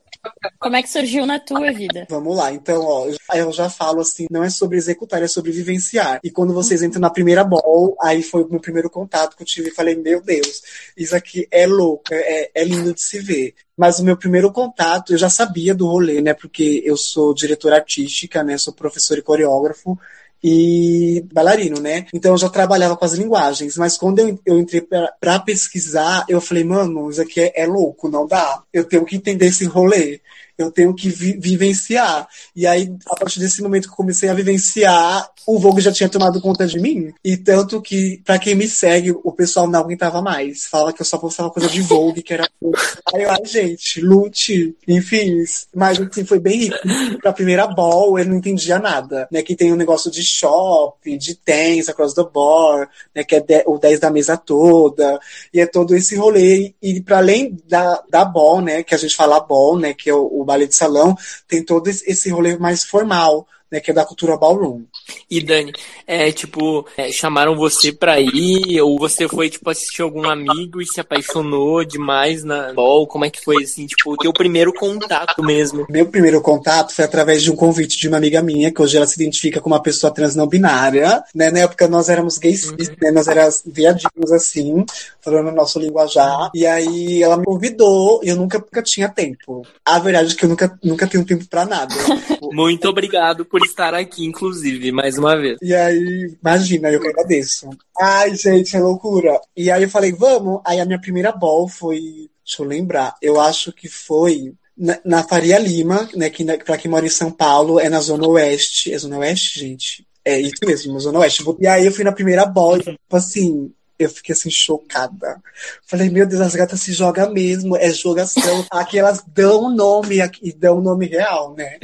[0.59, 2.05] Como é que surgiu na tua vida?
[2.09, 6.19] Vamos lá, então, ó, eu já falo assim, não é sobre executar, é sobre vivenciar.
[6.23, 9.47] E quando vocês entram na primeira ball, aí foi o meu primeiro contato que eu
[9.47, 10.61] tive e falei, meu Deus,
[10.95, 13.53] isso aqui é louco, é, é lindo de se ver.
[13.75, 16.33] Mas o meu primeiro contato, eu já sabia do rolê, né?
[16.33, 18.57] Porque eu sou diretora artística, né?
[18.57, 19.97] Sou professor e coreógrafo
[20.43, 22.05] e bailarino, né?
[22.13, 26.39] Então eu já trabalhava com as linguagens, mas quando eu, eu entrei para pesquisar, eu
[26.39, 28.61] falei, mano, isso aqui é, é, louco, não dá.
[28.71, 30.21] Eu tenho que entender esse rolê
[30.57, 32.27] eu tenho que vi vivenciar.
[32.55, 36.09] E aí, a partir desse momento que eu comecei a vivenciar, o Vogue já tinha
[36.09, 37.13] tomado conta de mim.
[37.23, 40.65] E tanto que, para quem me segue, o pessoal não aguentava mais.
[40.65, 42.49] Fala que eu só postava coisa de Vogue, que era.
[43.13, 45.43] Aí eu, ai, gente, lute, enfim.
[45.73, 46.77] Mas assim, foi bem rico.
[47.21, 49.27] Pra primeira ball, eu não entendia nada.
[49.31, 49.41] Né?
[49.41, 53.23] Que tem um negócio de shop, de dance across the board, né?
[53.23, 55.19] Que é o 10 da mesa toda.
[55.53, 56.73] E é todo esse rolê.
[56.81, 58.83] E para além da, da ball, né?
[58.83, 59.93] Que a gente fala ball, né?
[59.93, 61.15] Que é o, ballet de salão,
[61.47, 64.83] tem todo esse rolê mais formal, né, que é da cultura ballroom.
[65.29, 65.71] E Dani,
[66.05, 70.85] é tipo, é, chamaram você pra ir, ou você foi, tipo, assistir algum amigo e
[70.85, 73.07] se apaixonou demais na ball?
[73.07, 75.85] Como é que foi, assim, tipo, o teu primeiro contato mesmo?
[75.89, 79.07] Meu primeiro contato foi através de um convite de uma amiga minha, que hoje ela
[79.07, 81.51] se identifica como uma pessoa trans não binária, né?
[81.51, 82.77] Na época nós éramos gays, uhum.
[83.01, 83.11] né?
[83.11, 84.85] Nós éramos viadinhos, assim,
[85.21, 86.49] falando nosso linguajar.
[86.53, 89.65] E aí ela me convidou e eu nunca, nunca tinha tempo.
[89.85, 91.93] A verdade é que eu nunca, nunca tenho tempo pra nada.
[92.51, 95.59] Muito obrigado por estar aqui, inclusive, mais uma vez.
[95.61, 97.69] E aí, imagina, eu que agradeço.
[98.01, 99.39] Ai, gente, é loucura.
[99.55, 100.59] E aí eu falei, vamos.
[100.65, 102.01] Aí a minha primeira ball foi.
[102.43, 103.15] Deixa eu lembrar.
[103.21, 106.31] Eu acho que foi na, na Faria Lima, né?
[106.31, 108.91] Que pra quem mora em São Paulo, é na Zona Oeste.
[108.91, 110.07] É Zona Oeste, gente?
[110.25, 111.43] É isso mesmo, Zona Oeste.
[111.59, 115.39] E aí eu fui na primeira ball, tipo assim, eu fiquei assim, chocada.
[115.85, 118.65] Falei, meu Deus, as gatas se jogam mesmo, é jogação.
[118.71, 121.77] Aqui elas dão nome e dão nome real, né?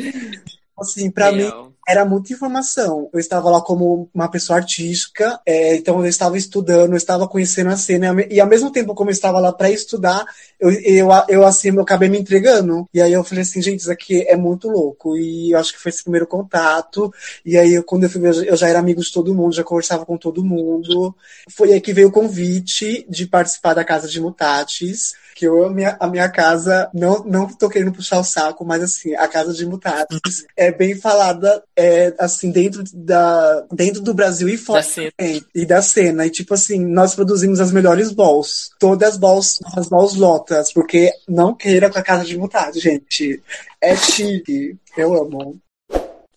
[0.78, 3.10] Assim, para mim era muita informação.
[3.14, 7.70] Eu estava lá como uma pessoa artística, é, então eu estava estudando, eu estava conhecendo
[7.70, 10.26] a cena, e ao mesmo tempo como eu estava lá para estudar,
[10.60, 12.88] eu, eu, eu, assim, eu acabei me entregando.
[12.94, 15.18] E aí eu falei assim, gente, isso aqui é muito louco.
[15.18, 17.14] E eu acho que foi esse primeiro contato.
[17.46, 19.64] E aí, eu, quando eu fui ver, eu já era amigo de todo mundo, já
[19.64, 21.16] conversava com todo mundo.
[21.50, 25.70] Foi aí que veio o convite de participar da Casa de Mutatis que eu, a
[25.70, 29.54] minha, a minha casa, não, não tô querendo puxar o saco, mas assim, a Casa
[29.54, 34.82] de Mutatis é bem falada, é, assim, dentro, da, dentro do Brasil e fora.
[34.82, 36.26] Da e da cena.
[36.26, 38.72] E tipo assim, nós produzimos as melhores balls.
[38.80, 43.42] Todas as balls, as balls lotas, porque não queira com a Casa de Mutatis, gente.
[43.82, 44.78] É chique.
[44.96, 45.60] Eu amo.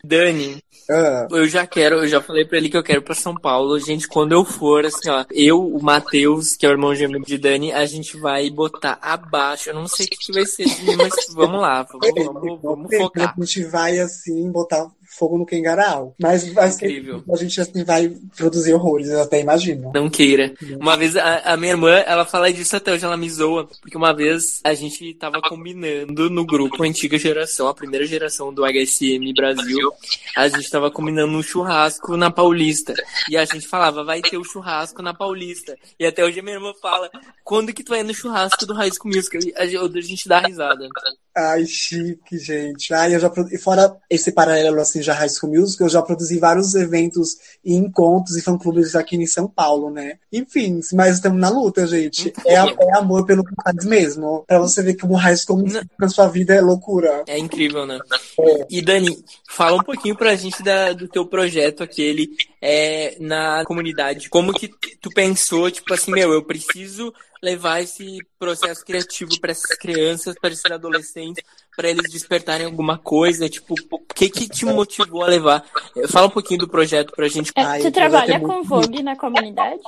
[0.06, 1.26] Dani, ah.
[1.30, 3.78] eu já quero, eu já falei pra ele que eu quero pra São Paulo.
[3.80, 7.36] Gente, quando eu for, assim, ó, eu, o Matheus, que é o irmão gêmeo de
[7.36, 9.70] Dani, a gente vai botar abaixo.
[9.70, 12.62] Eu não sei o que, que vai ser de mim, mas vamos lá, vamos, vamos,
[12.62, 13.34] vamos focar.
[13.36, 16.14] A gente vai, assim, botar fogo no Kengarau.
[16.20, 19.90] Mas mas a gente assim vai produzir horrores, eu até imagino.
[19.94, 20.54] Não queira.
[20.80, 23.96] Uma vez a, a, minha irmã, ela fala disso até hoje, ela me zoa, porque
[23.96, 28.64] uma vez a gente tava combinando no grupo a antiga geração, a primeira geração do
[28.64, 29.90] HSM Brasil,
[30.36, 32.94] a gente tava combinando um churrasco na Paulista.
[33.30, 35.76] E a gente falava, vai ter o churrasco na Paulista.
[35.98, 37.10] E até hoje a minha irmã fala,
[37.44, 39.40] quando que tu vai no churrasco do School Musical?
[39.56, 39.66] A
[40.00, 40.88] gente dá risada.
[41.36, 42.94] Ai, chique, gente.
[42.94, 46.38] Ai, eu já e fora esse paralelo assim já High School Music, eu já produzi
[46.38, 50.18] vários eventos e encontros e fã-clubes aqui em São Paulo, né?
[50.32, 52.32] Enfim, mas estamos na luta, gente.
[52.46, 54.44] É, é amor pelo país mesmo.
[54.46, 57.24] Pra você ver que o High School Music na sua vida é loucura.
[57.26, 57.98] É incrível, né?
[58.40, 58.66] É.
[58.70, 62.30] E Dani, fala um pouquinho pra gente da, do teu projeto aquele
[62.62, 64.30] é, na comunidade.
[64.30, 64.70] Como que
[65.02, 70.50] tu pensou, tipo assim, meu, eu preciso levar esse processo criativo para essas crianças, para
[70.50, 71.42] esses adolescentes,
[71.76, 73.48] para eles despertarem alguma coisa?
[73.48, 75.64] Tipo, o que que te motivou a levar?
[76.08, 77.52] Fala um pouquinho do projeto pra gente.
[77.54, 79.82] É, você trabalha com Vogue na comunidade?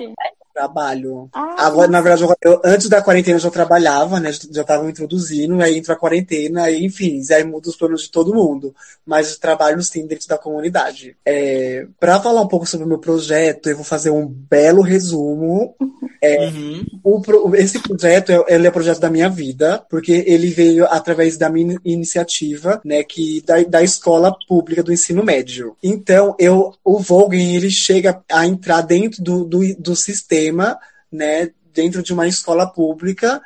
[0.52, 1.28] Trabalho.
[1.32, 4.32] Ah, Agora, na verdade, eu, antes da quarentena eu já trabalhava, né?
[4.32, 8.34] Já estavam introduzindo, aí entra a quarentena, aí, enfim, aí muda os planos de todo
[8.34, 8.74] mundo.
[9.06, 11.16] Mas trabalho sim dentro da comunidade.
[11.24, 15.76] É, para falar um pouco sobre o meu projeto, eu vou fazer um belo resumo.
[16.20, 16.84] É, uhum.
[17.04, 21.48] o, esse projeto ele é o projeto da minha vida, porque ele veio através da
[21.48, 25.76] minha iniciativa, né, que da, da escola pública do ensino médio.
[25.82, 30.78] Então, eu, o Vogue, ele chega a entrar dentro do, do, do sistema,
[31.10, 33.40] né, dentro de uma escola pública,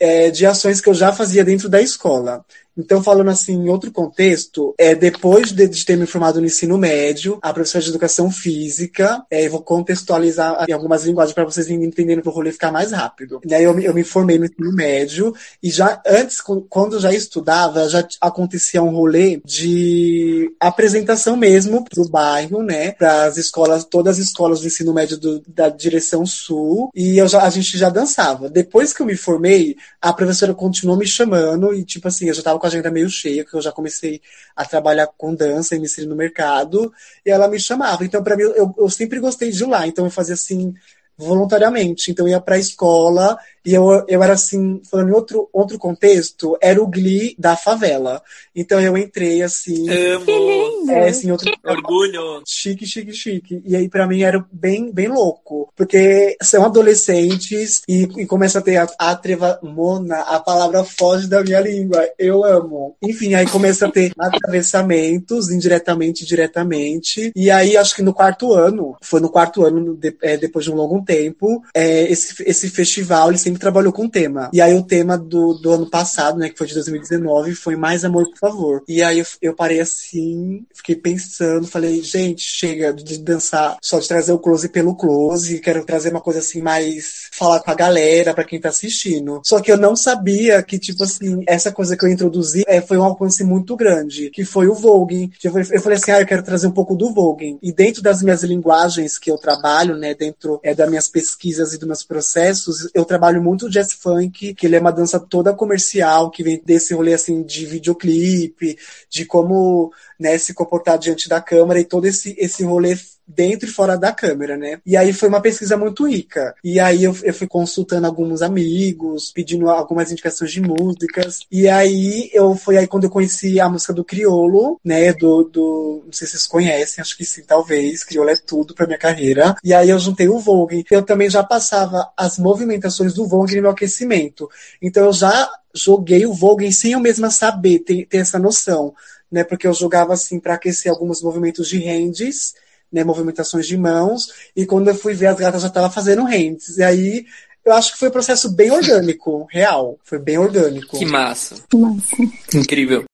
[0.00, 2.44] é, de ações que eu já fazia dentro da escola.
[2.76, 6.76] Então, falando assim, em outro contexto, é, depois de, de ter me formado no ensino
[6.76, 11.70] médio, a professora de educação física, é, eu vou contextualizar em algumas linguagens para vocês
[11.70, 13.40] entenderem para o rolê ficar mais rápido.
[13.46, 17.88] E aí eu, eu me formei no ensino médio e já antes, quando já estudava,
[17.88, 24.26] já acontecia um rolê de apresentação mesmo do bairro, né, para as escolas, todas as
[24.26, 28.48] escolas do ensino médio do, da direção sul, e eu já, a gente já dançava.
[28.48, 32.40] Depois que eu me formei, a professora continuou me chamando e, tipo assim, eu já
[32.40, 34.20] estava com a agenda meio cheia, que eu já comecei
[34.54, 36.92] a trabalhar com dança e me inserir no mercado,
[37.24, 38.04] e ela me chamava.
[38.04, 39.86] Então, para mim, eu, eu sempre gostei de ir lá.
[39.86, 40.74] Então, eu fazia assim,
[41.16, 42.10] voluntariamente.
[42.10, 45.76] Então, eu ia para a escola e eu, eu era assim, falando em outro, outro
[45.76, 48.22] contexto, era o Glee da favela.
[48.54, 49.88] Então eu entrei assim.
[49.90, 50.90] Amo.
[50.90, 51.52] É, assim, outro...
[51.64, 52.42] Orgulho.
[52.46, 53.62] Chique, chique, chique.
[53.66, 55.68] E aí para mim era bem, bem louco.
[55.74, 59.58] Porque são adolescentes e, e começa a ter a, a treva.
[59.62, 62.08] Mona, a palavra foge da minha língua.
[62.16, 62.96] Eu amo.
[63.02, 67.32] Enfim, aí começa a ter atravessamentos, indiretamente e diretamente.
[67.34, 70.70] E aí acho que no quarto ano, foi no quarto ano, de, é, depois de
[70.70, 74.50] um longo tempo, é, esse, esse festival ele sempre sempre trabalhou com tema.
[74.52, 78.04] E aí o tema do, do ano passado, né, que foi de 2019, foi Mais
[78.04, 78.82] Amor, por Favor.
[78.86, 84.06] E aí eu, eu parei assim, fiquei pensando, falei, gente, chega de dançar só de
[84.06, 88.34] trazer o close pelo close, quero trazer uma coisa assim mais falar com a galera,
[88.34, 89.40] para quem tá assistindo.
[89.44, 92.98] Só que eu não sabia que, tipo assim, essa coisa que eu introduzi é, foi
[92.98, 95.30] um alcance muito grande, que foi o Vogue.
[95.42, 97.58] Eu falei, eu falei assim, ah, eu quero trazer um pouco do Vogue.
[97.62, 101.78] E dentro das minhas linguagens que eu trabalho, né, dentro é, das minhas pesquisas e
[101.78, 106.30] dos meus processos, eu trabalho muito jazz funk, que ele é uma dança toda comercial,
[106.30, 108.76] que vem desse rolê, assim, de videoclipe,
[109.08, 113.72] de como, né, se comportar diante da câmera e todo esse, esse rolê dentro e
[113.72, 114.78] fora da câmera, né?
[114.86, 116.54] E aí foi uma pesquisa muito rica.
[116.62, 121.40] E aí eu, eu fui consultando alguns amigos, pedindo algumas indicações de músicas.
[121.50, 125.12] E aí eu foi aí quando eu conheci a música do Criolo, né?
[125.12, 128.04] Do, do não sei se vocês conhecem, acho que sim, talvez.
[128.04, 129.56] Criolo é tudo pra minha carreira.
[129.64, 130.84] E aí eu juntei o Vogue.
[130.90, 134.48] Eu também já passava as movimentações do Vogue no meu aquecimento.
[134.80, 138.94] Então eu já joguei o Vogue sem eu mesma saber, ter, ter essa noção.
[139.28, 142.54] Né, porque eu jogava assim para aquecer alguns movimentos de hands
[142.96, 146.78] né, movimentações de mãos, e quando eu fui ver, as gatas já estavam fazendo hands.
[146.78, 147.26] E aí
[147.62, 149.98] eu acho que foi um processo bem orgânico, real.
[150.02, 150.98] Foi bem orgânico.
[150.98, 151.56] Que massa.
[151.68, 152.16] Que massa.
[152.54, 153.04] Incrível.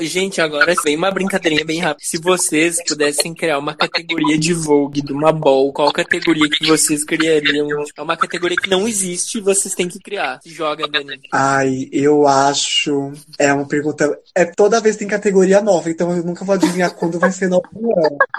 [0.00, 2.04] Gente, agora vem uma brincadeirinha bem rápida.
[2.04, 7.04] Se vocês pudessem criar uma categoria de Vogue, de uma ball, qual categoria que vocês
[7.04, 7.84] criariam?
[7.96, 10.40] É uma categoria que não existe e vocês têm que criar.
[10.42, 11.20] Se joga, Dani.
[11.32, 13.12] Ai, eu acho.
[13.38, 14.18] É uma pergunta.
[14.34, 17.68] É toda vez tem categoria nova, então eu nunca vou adivinhar quando vai ser nova.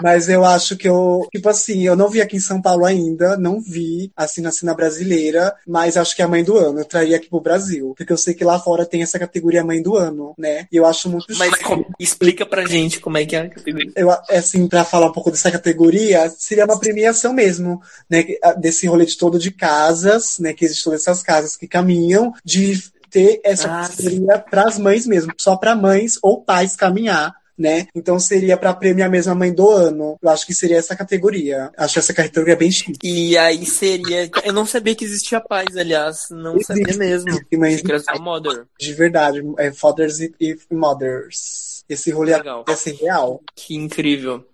[0.02, 1.26] Mas eu acho que eu.
[1.32, 4.74] Tipo assim, eu não vi aqui em São Paulo ainda, não vi assim na cena
[4.74, 6.80] brasileira, mas acho que é a mãe do ano.
[6.80, 7.94] Eu traria aqui pro Brasil.
[7.96, 10.66] Porque eu sei que lá fora tem essa categoria mãe do ano, né?
[10.70, 13.92] E eu acho muito mas como, explica pra gente como é que é a categoria.
[13.96, 18.24] Eu, assim, pra falar um pouco dessa categoria, seria uma premiação mesmo, né?
[18.58, 20.52] Desse rolê todo de casas, né?
[20.52, 25.06] Que existe todas essas casas que caminham, de ter essa ah, categoria para as mães
[25.06, 27.86] mesmo, só para mães ou pais caminhar né?
[27.94, 30.16] Então seria para premiar a mesma mãe do ano.
[30.22, 31.70] Eu acho que seria essa categoria.
[31.76, 32.98] Acho essa categoria bem chique.
[33.02, 34.30] E aí seria.
[34.44, 36.26] Eu não sabia que existia pais, aliás.
[36.30, 36.66] Não Existe.
[36.66, 37.40] sabia mesmo.
[37.58, 37.82] Mas...
[38.20, 38.64] Mother.
[38.78, 39.42] De verdade.
[39.58, 41.69] É Fathers e Mothers.
[41.90, 42.64] Esse rolê Legal.
[42.68, 43.42] é ser real.
[43.56, 44.46] Que incrível.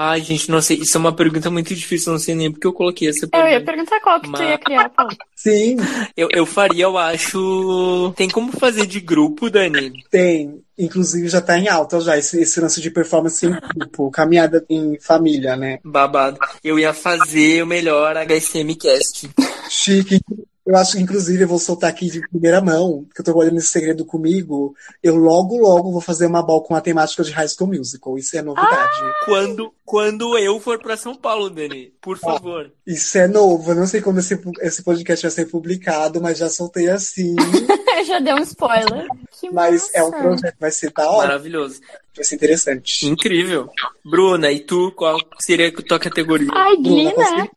[0.00, 0.76] Ai, gente, não sei.
[0.76, 3.50] Isso é uma pergunta muito difícil, não sei nem porque eu coloquei essa pergunta.
[3.50, 4.40] Eu ia perguntar qual que Mas...
[4.40, 5.16] tu ia criar, Paulo.
[5.34, 5.76] Sim.
[6.16, 8.12] Eu, eu faria, eu acho.
[8.16, 9.92] Tem como fazer de grupo, Dani?
[10.10, 10.60] Tem.
[10.76, 14.98] Inclusive já tá em alta já, esse, esse lance de performance em grupo, caminhada em
[15.00, 15.78] família, né?
[15.84, 16.38] Babado.
[16.62, 19.30] Eu ia fazer o melhor HSM Cast.
[19.68, 20.20] Chique.
[20.68, 23.56] Eu acho que, inclusive, eu vou soltar aqui de primeira mão, que eu tô olhando
[23.56, 24.76] esse segredo comigo.
[25.02, 28.18] Eu logo, logo vou fazer uma ball com a temática de High School Musical.
[28.18, 28.76] Isso é novidade.
[28.76, 29.14] Ah!
[29.24, 32.66] Quando, quando eu for pra São Paulo, Dani, por favor.
[32.66, 33.70] Ah, isso é novo.
[33.70, 37.34] Eu não sei quando esse, esse podcast vai ser publicado, mas já soltei assim.
[38.06, 39.08] já deu um spoiler.
[39.38, 39.98] Que mas massa.
[39.98, 41.28] é um projeto, vai ser da hora.
[41.28, 41.80] Maravilhoso.
[42.14, 43.06] Vai ser interessante.
[43.06, 43.70] Incrível.
[44.04, 46.48] Bruna, e tu, qual seria a tua categoria?
[46.52, 47.48] Ai, Glee, né?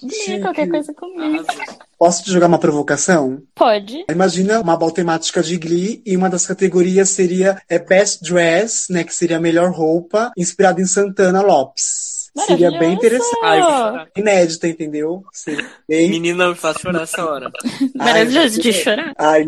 [0.00, 1.44] Glee, qualquer coisa comigo.
[1.98, 3.42] Posso te jogar uma provocação?
[3.54, 4.04] Pode.
[4.08, 9.02] Imagina uma ball temática de Glee e uma das categorias seria é Best Dress, né,
[9.02, 12.13] que seria a melhor roupa, inspirada em Santana Lopes.
[12.36, 13.38] Seria bem interessante.
[13.42, 15.24] Ai, Inédita, entendeu?
[15.88, 16.10] Bem...
[16.10, 17.50] Menina, me faz chorar essa hora.
[17.94, 19.14] Maravilhoso de chorar.
[19.16, 19.44] Ai,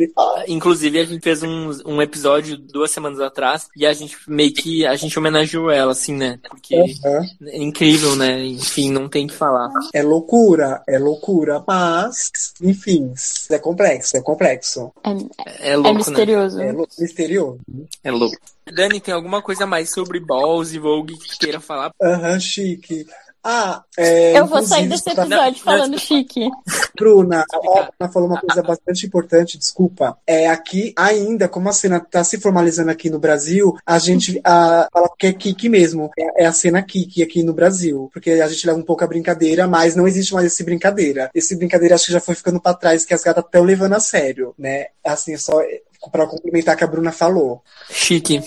[0.47, 4.87] Inclusive, a gente fez um, um episódio duas semanas atrás e a gente meio que
[4.87, 6.39] a gente homenageou ela, assim, né?
[6.49, 7.25] Porque uhum.
[7.47, 8.45] é incrível, né?
[8.45, 9.69] Enfim, não tem que falar.
[9.93, 12.31] É loucura, é loucura, mas,
[12.63, 13.13] enfim,
[13.51, 14.93] é complexo, é complexo.
[15.05, 16.59] É, é, louco, é misterioso.
[16.59, 16.69] Né?
[16.69, 17.61] É misterioso.
[18.05, 18.37] É louco.
[18.73, 21.93] Dani, tem alguma coisa mais sobre Balls e Vogue que queira falar?
[22.03, 23.07] Aham, uhum, chique.
[23.49, 26.51] Ah, é, eu vou sair desse episódio falando não, chique.
[26.99, 30.19] Bruna, a Ana falou uma coisa bastante importante, desculpa.
[30.27, 34.89] É aqui ainda, como a cena está se formalizando aqui no Brasil, a gente a,
[34.93, 36.11] fala que é kick mesmo.
[36.19, 38.11] É, é, a cena kick aqui no Brasil.
[38.13, 41.31] Porque a gente leva um pouco a brincadeira, mas não existe mais esse brincadeira.
[41.33, 44.01] Esse brincadeira acho que já foi ficando para trás, que as gatas estão levando a
[44.01, 44.87] sério, né?
[45.05, 45.63] Assim, só
[46.11, 47.63] para complementar o que a Bruna falou.
[47.91, 48.43] Chique.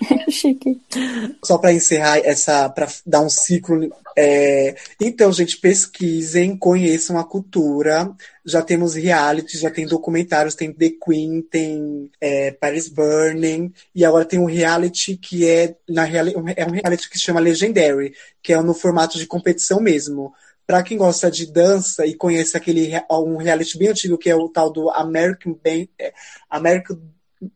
[0.30, 0.80] Chique.
[1.44, 3.88] Só para encerrar essa, para dar um ciclo.
[4.16, 4.74] É...
[5.00, 8.10] Então, gente, pesquisem, conheçam a cultura.
[8.44, 14.24] Já temos reality, já tem documentários, tem The Queen, tem é, Paris Burning, e agora
[14.24, 18.52] tem um reality que é na reali é um reality que se chama Legendary, que
[18.52, 20.32] é no formato de competição mesmo.
[20.66, 24.48] Para quem gosta de dança e conhece aquele um reality bem antigo que é o
[24.48, 26.12] tal do American, é,
[26.50, 26.98] American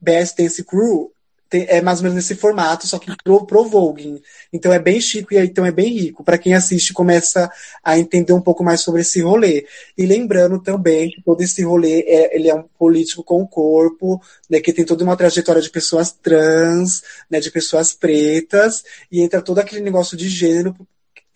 [0.01, 1.13] Best Dance Crew,
[1.51, 4.23] tem, é mais ou menos nesse formato, só que pro, pro Vogue.
[4.53, 6.23] Então é bem chico e então é bem rico.
[6.23, 7.51] Para quem assiste, começa
[7.83, 9.67] a entender um pouco mais sobre esse rolê.
[9.99, 14.23] E lembrando também que todo esse rolê é, ele é um político com o corpo,
[14.49, 19.43] né, que tem toda uma trajetória de pessoas trans, né, de pessoas pretas, e entra
[19.43, 20.77] todo aquele negócio de gênero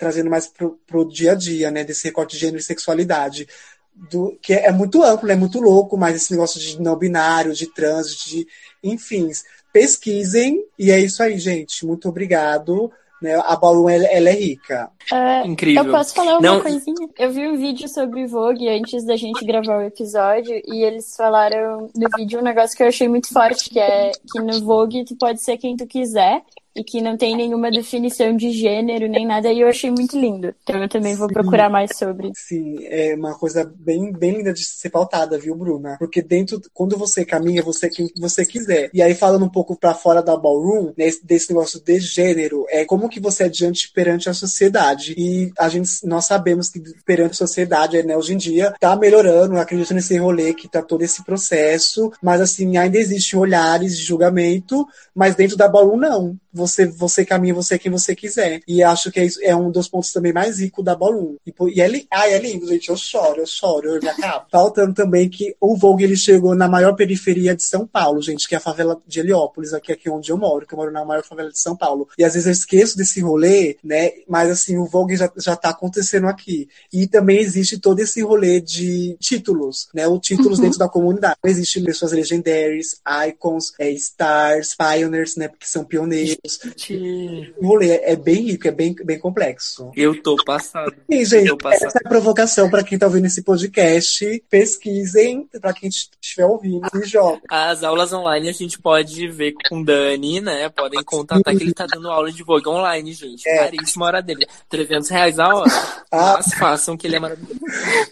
[0.05, 3.49] trazendo mais pro, pro dia a dia, né, desse recorte de gênero e sexualidade.
[3.95, 7.67] Do, que é muito amplo, é muito louco, mas esse negócio de não binário, de
[7.73, 8.47] trans, de
[8.83, 9.31] enfim,
[9.73, 11.87] pesquisem e é isso aí, gente.
[11.87, 12.93] Muito obrigado.
[13.23, 13.35] Né?
[13.47, 14.90] A Ballroom ela, ela é rica.
[15.11, 15.85] É, Incrível.
[15.85, 16.61] Eu posso falar uma Não...
[16.61, 17.09] coisinha?
[17.17, 21.88] Eu vi um vídeo sobre Vogue antes da gente gravar o episódio e eles falaram
[21.95, 25.17] no vídeo um negócio que eu achei muito forte, que é que no Vogue tu
[25.17, 26.43] pode ser quem tu quiser
[26.75, 30.55] e que não tem nenhuma definição de gênero nem nada, e eu achei muito lindo.
[30.63, 31.35] Então eu também vou Sim.
[31.35, 32.33] procurar mais sobre.
[32.35, 35.97] Sim, é uma coisa bem, bem linda de ser pautada, viu, Bruna?
[35.99, 38.91] Porque dentro, quando você caminha, você é quem você quiser.
[38.93, 42.85] E aí, falando um pouco para fora da ballroom, né, desse negócio de gênero, é
[42.85, 45.15] como que você é diante perante a sociedade.
[45.17, 49.57] E a gente, nós sabemos que perante a sociedade, né, hoje em dia, tá melhorando,
[49.59, 54.87] acredito nesse rolê que tá todo esse processo, mas assim, ainda existem olhares de julgamento,
[55.15, 58.61] mas dentro da ballroom não você, você caminha, você é quem você quiser.
[58.67, 61.37] E acho que é, isso, é um dos pontos também mais ricos da Ballroom.
[61.47, 62.88] E, e é, ai, é lindo, gente.
[62.88, 64.47] Eu choro, eu choro, eu me acabo.
[64.51, 68.55] Faltando também que o Vogue ele chegou na maior periferia de São Paulo, gente, que
[68.55, 71.25] é a favela de Heliópolis, aqui, aqui onde eu moro, que eu moro na maior
[71.25, 72.09] favela de São Paulo.
[72.17, 74.12] E às vezes eu esqueço desse rolê, né?
[74.29, 76.69] Mas assim, o Vogue já, já tá acontecendo aqui.
[76.93, 80.07] E também existe todo esse rolê de títulos, né?
[80.07, 80.64] O títulos uhum.
[80.64, 81.37] dentro da comunidade.
[81.45, 85.49] Existem pessoas legendárias, icons, é, stars, pioneers, né?
[85.49, 86.37] Porque são pioneiros.
[86.47, 87.55] Gente.
[87.59, 89.91] O rolê é bem rico, é bem, bem complexo.
[89.97, 90.95] Eu tô passado.
[91.09, 91.87] E, gente, passado.
[91.87, 94.45] essa é a provocação para quem tá ouvindo esse podcast.
[94.51, 97.41] Pesquisem, para quem estiver ouvindo, e joga.
[97.51, 100.69] As aulas online a gente pode ver com o Dani, né?
[100.69, 103.49] Podem contatar que ele tá dando aula de Vogue online, gente.
[103.49, 103.65] É.
[103.65, 104.47] Caríssima hora dele.
[104.69, 105.71] 300 reais a hora.
[106.13, 106.35] Ah.
[106.37, 107.59] Mas façam que ele é maravilhoso.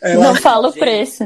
[0.01, 1.25] É, Não fala o preço.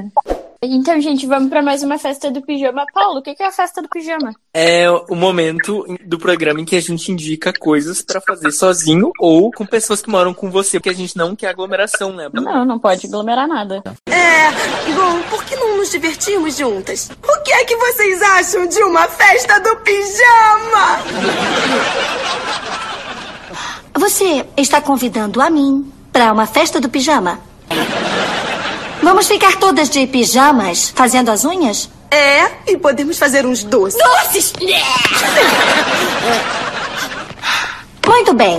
[0.63, 2.87] Então, gente, vamos para mais uma festa do pijama.
[2.93, 4.35] Paulo, o que é a festa do pijama?
[4.55, 9.51] É o momento do programa em que a gente indica coisas para fazer sozinho ou
[9.51, 12.29] com pessoas que moram com você, porque a gente não quer aglomeração, né?
[12.33, 13.83] Não, não pode aglomerar nada.
[14.09, 14.51] É,
[14.93, 17.11] bom, por que não nos divertimos juntas?
[17.23, 21.03] O que é que vocês acham de uma festa do pijama?
[23.99, 27.39] Você está convidando a mim para uma festa do pijama?
[29.03, 31.89] Vamos ficar todas de pijamas fazendo as unhas?
[32.11, 34.01] É, e podemos fazer uns doces.
[34.03, 34.53] Doces!
[38.07, 38.59] Muito bem.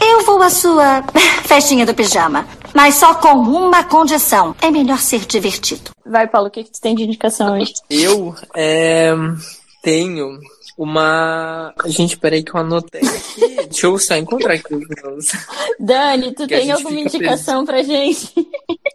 [0.00, 1.02] Eu vou à sua
[1.44, 2.46] festinha do pijama.
[2.74, 4.54] Mas só com uma condição.
[4.60, 5.90] É melhor ser divertido.
[6.06, 7.74] Vai, Paulo, o que, que tu tem de indicação hoje?
[7.90, 9.12] Eu é,
[9.82, 10.38] tenho
[10.78, 11.74] uma.
[11.86, 13.56] Gente, peraí que eu anotei aqui.
[13.70, 15.26] Deixa eu só encontrar aqui os meus.
[15.78, 17.86] Dani, tu que tem alguma indicação preso.
[17.86, 18.32] pra gente?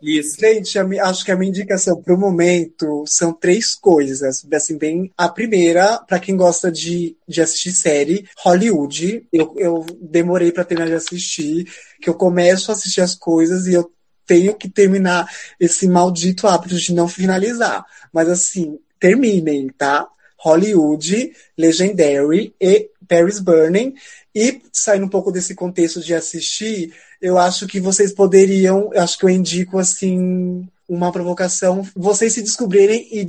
[0.05, 0.39] Isso.
[0.39, 4.21] Gente, acho que a minha indicação pro momento são três coisas.
[4.53, 5.11] Assim, bem.
[5.17, 9.27] A primeira, para quem gosta de, de assistir série, Hollywood.
[9.33, 11.67] Eu, eu demorei para terminar de assistir,
[11.99, 13.91] que eu começo a assistir as coisas e eu
[14.27, 15.27] tenho que terminar
[15.59, 17.83] esse maldito hábito de não finalizar.
[18.13, 20.07] Mas assim, terminem, tá?
[20.37, 23.95] Hollywood, Legendary e Paris Burning.
[24.35, 26.93] E saindo um pouco desse contexto de assistir,
[27.25, 32.43] eu acho que vocês poderiam, eu acho que eu indico assim uma provocação, vocês se
[32.43, 33.25] descobrirem e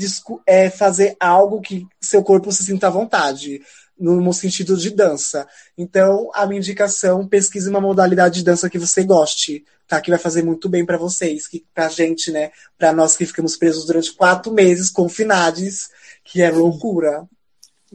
[0.46, 3.62] é, fazer algo que seu corpo se sinta à vontade,
[3.98, 5.48] no sentido de dança.
[5.78, 9.98] Então, a minha indicação, pesquise uma modalidade de dança que você goste, tá?
[9.98, 12.50] Que vai fazer muito bem para vocês, que pra gente, né?
[12.76, 15.88] Para nós que ficamos presos durante quatro meses, confinados,
[16.22, 17.26] que é loucura.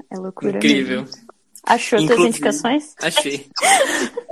[0.09, 0.57] É loucura.
[0.57, 1.01] Incrível.
[1.01, 1.30] Mesmo.
[1.63, 2.95] Achou Inclusive, indicações?
[3.01, 3.45] Achei.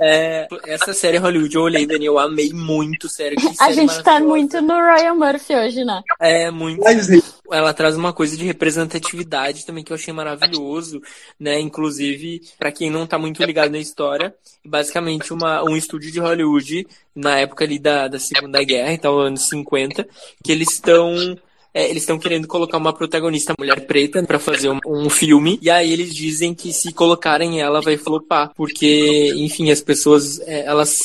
[0.02, 3.36] É, essa série Hollywood eu olhei, Dani, eu amei muito, sério.
[3.60, 6.02] a gente tá muito no Ryan Murphy hoje, né?
[6.18, 6.82] É, muito.
[7.52, 11.02] Ela traz uma coisa de representatividade também que eu achei maravilhoso,
[11.38, 11.60] né?
[11.60, 16.86] Inclusive, para quem não tá muito ligado na história, basicamente uma, um estúdio de Hollywood,
[17.14, 20.08] na época ali da, da Segunda Guerra, então anos 50,
[20.42, 21.36] que eles estão
[21.72, 25.70] é, eles estão querendo colocar uma protagonista mulher preta para fazer um, um, filme, e
[25.70, 30.98] aí eles dizem que se colocarem ela vai flopar, porque, enfim, as pessoas, é, elas,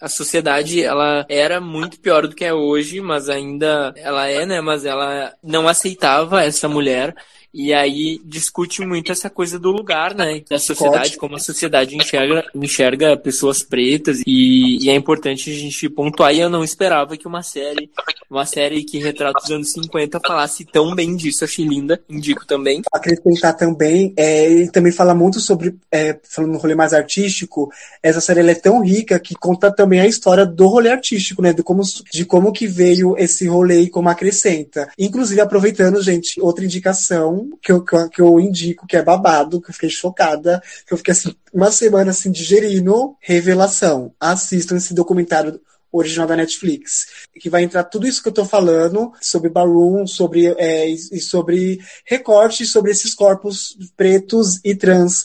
[0.00, 4.60] a sociedade, ela era muito pior do que é hoje, mas ainda ela é, né,
[4.60, 7.14] mas ela não aceitava essa mulher,
[7.54, 10.42] E aí discute muito essa coisa do lugar, né?
[10.50, 14.20] Da sociedade, como a sociedade enxerga, enxerga pessoas pretas.
[14.26, 16.34] E, e é importante a gente pontuar.
[16.34, 17.88] E eu não esperava que uma série,
[18.28, 21.44] uma série que retrata os anos 50 falasse tão bem disso.
[21.44, 22.82] Achei linda, indico também.
[22.92, 27.70] acrescentar também, é, ele também fala muito sobre, é, falando no rolê mais artístico,
[28.02, 31.52] essa série ela é tão rica que conta também a história do rolê artístico, né?
[31.52, 31.82] De como,
[32.12, 34.88] de como que veio esse rolê e como acrescenta.
[34.98, 39.60] Inclusive, aproveitando, gente, outra indicação que eu, que eu- que eu indico, que é babado,
[39.60, 44.12] que eu fiquei chocada, que eu fiquei assim, uma semana assim, digerindo, revelação.
[44.18, 45.60] Assistam esse documentário
[45.92, 47.06] original da Netflix,
[47.38, 51.78] que vai entrar tudo isso que eu tô falando sobre Barum, sobre, é, e sobre
[52.04, 55.24] recortes sobre esses corpos pretos e trans.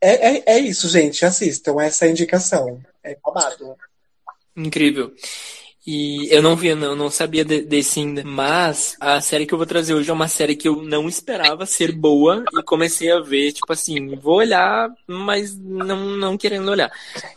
[0.00, 1.24] É, é, é isso, gente.
[1.24, 1.80] Assistam.
[1.80, 2.80] Essa é a indicação.
[3.02, 3.76] É babado.
[4.56, 5.12] Incrível.
[5.90, 8.22] E eu não vi, não, não sabia de- desse ainda.
[8.22, 11.64] Mas a série que eu vou trazer hoje é uma série que eu não esperava
[11.64, 16.90] ser boa e comecei a ver, tipo assim, vou olhar, mas não, não querendo olhar.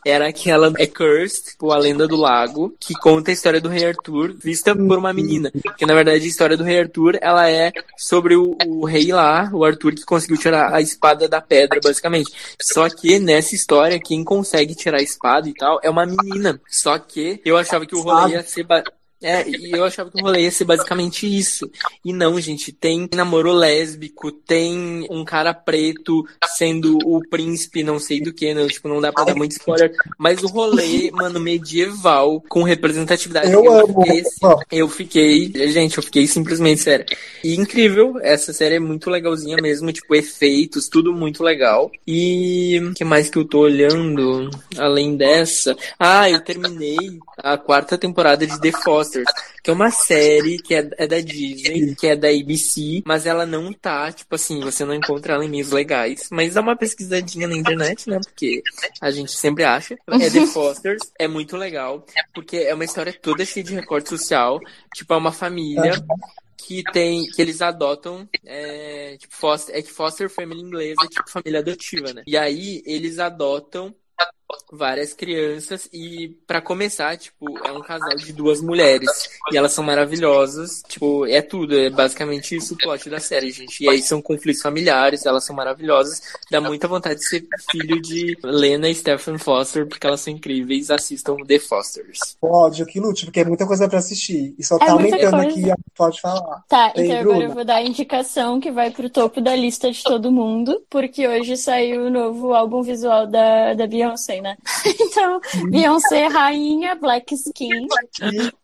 [0.05, 3.85] Era aquela é Cursed, tipo, a lenda do lago, que conta a história do Rei
[3.85, 5.49] Arthur, vista por uma menina.
[5.77, 9.49] Que na verdade a história do Rei Arthur, ela é sobre o, o rei lá,
[9.53, 12.33] o Arthur, que conseguiu tirar a espada da pedra, basicamente.
[12.61, 16.59] Só que nessa história, quem consegue tirar a espada e tal é uma menina.
[16.69, 18.83] Só que eu achava que o rolê ia ser.
[19.21, 21.69] É, e eu achava que o rolê ia ser basicamente isso.
[22.03, 26.25] E não, gente, tem namoro lésbico, tem um cara preto
[26.57, 29.93] sendo o príncipe, não sei do que, não, tipo, não dá pra dar muito spoiler.
[30.17, 33.51] Mas o rolê, mano, medieval, com representatividade.
[33.51, 34.01] Eu amo.
[34.01, 37.05] fiquei assim, eu fiquei, gente, eu fiquei simplesmente sério.
[37.43, 41.91] E incrível, essa série é muito legalzinha mesmo, tipo, efeitos, tudo muito legal.
[42.07, 45.75] E o que mais que eu tô olhando além dessa?
[45.99, 48.71] Ah, eu terminei a quarta temporada de The
[49.11, 49.31] Fosters,
[49.61, 53.45] que é uma série que é, é da Disney, que é da ABC, mas ela
[53.45, 56.29] não tá, tipo assim, você não encontra ela em meios legais.
[56.31, 58.19] Mas dá uma pesquisadinha na internet, né?
[58.23, 58.63] Porque
[59.01, 59.95] a gente sempre acha.
[60.07, 64.59] É The Fosters, é muito legal, porque é uma história toda cheia de recorte social.
[64.95, 65.93] Tipo, é uma família
[66.57, 71.29] que tem que eles adotam é, tipo, foster, é que foster family inglesa é tipo
[71.29, 72.23] família adotiva, né?
[72.27, 73.95] E aí eles adotam
[74.71, 79.09] várias crianças e pra começar, tipo, é um casal de duas mulheres
[79.51, 83.83] e elas são maravilhosas, tipo, é tudo, é basicamente isso o plot da série, gente.
[83.83, 88.37] E aí são conflitos familiares, elas são maravilhosas, dá muita vontade de ser filho de
[88.43, 92.19] Lena e Stephen Foster porque elas são incríveis, assistam The Fosters.
[92.39, 94.55] Pode, que lute, porque é muita coisa pra assistir.
[94.57, 95.73] E só É tá muita aumentando coisa.
[95.73, 96.63] aqui, pode falar.
[96.67, 97.43] Tá, Ei, então agora Bruna.
[97.51, 101.27] eu vou dar a indicação que vai pro topo da lista de todo mundo, porque
[101.27, 104.57] hoje saiu o novo álbum visual da, da Beyoncé, né?
[105.11, 107.87] Então, Beyoncé, rainha, Black Skin.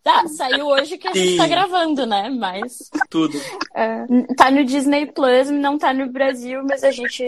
[0.02, 1.36] Tá, saiu hoje que a gente Sim.
[1.36, 2.30] tá gravando, né?
[2.30, 3.38] Mas Tudo.
[3.74, 4.06] é,
[4.36, 7.24] tá no Disney Plus, não tá no Brasil, mas a gente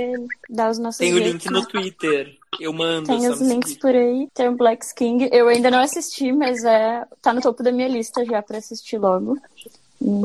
[0.49, 2.37] dá os nossos Tem o link no Twitter.
[2.59, 3.81] Eu mando, Tem os links seguir.
[3.81, 4.29] por aí.
[4.35, 5.29] Tem o Black King.
[5.33, 8.99] Eu ainda não assisti, mas é, tá no topo da minha lista já pra assistir
[8.99, 9.39] logo.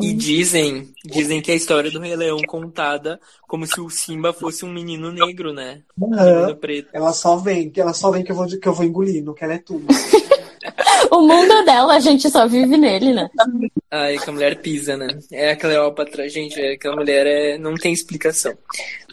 [0.02, 4.64] E dizem, dizem que a história do Rei Leão contada como se o Simba fosse
[4.64, 5.82] um menino negro, né?
[6.00, 6.90] Um menino preto.
[6.94, 9.54] Ela só vem, ela só vem que eu vou, que eu vou engolindo, que ela
[9.54, 9.86] é tudo.
[11.12, 13.30] O mundo dela, a gente só vive nele, né?
[13.92, 15.08] Ai, que a mulher pisa, né?
[15.32, 18.54] É a Cleópatra, gente, é, aquela mulher é, não tem explicação.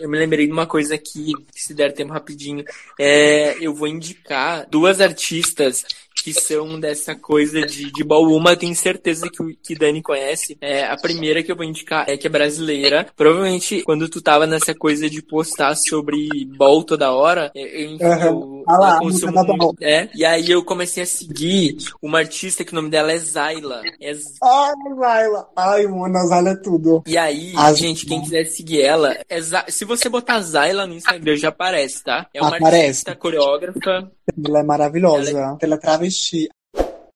[0.00, 2.64] Eu me lembrei de uma coisa aqui, se der tempo rapidinho.
[2.98, 5.84] É, eu vou indicar duas artistas
[6.14, 8.36] que são dessa coisa de, de baú.
[8.36, 10.56] Uma eu tenho certeza que, o- que Dani conhece.
[10.60, 13.06] É, a primeira que eu vou indicar é que é brasileira.
[13.16, 18.04] Provavelmente, quando tu tava nessa coisa de postar sobre bol toda hora, eu, eu, enfim,
[18.04, 18.26] Aham.
[18.26, 22.18] eu, Ah lá, a consumo da muito, é, e aí eu comecei a seguir uma
[22.18, 23.82] artista que o nome dela é Zayla.
[24.00, 25.48] É Z- Ai, Laila.
[25.56, 27.02] Ai, mano, a Zayla é tudo.
[27.06, 30.94] e aí, A- gente, quem quiser seguir ela, é Za- se você botar Zayla no
[30.94, 32.26] Instagram, já aparece, tá?
[32.34, 32.76] É uma Aparece.
[32.86, 34.10] artista, coreógrafa.
[34.46, 35.56] Ela é maravilhosa.
[35.60, 36.48] Ela é travesti.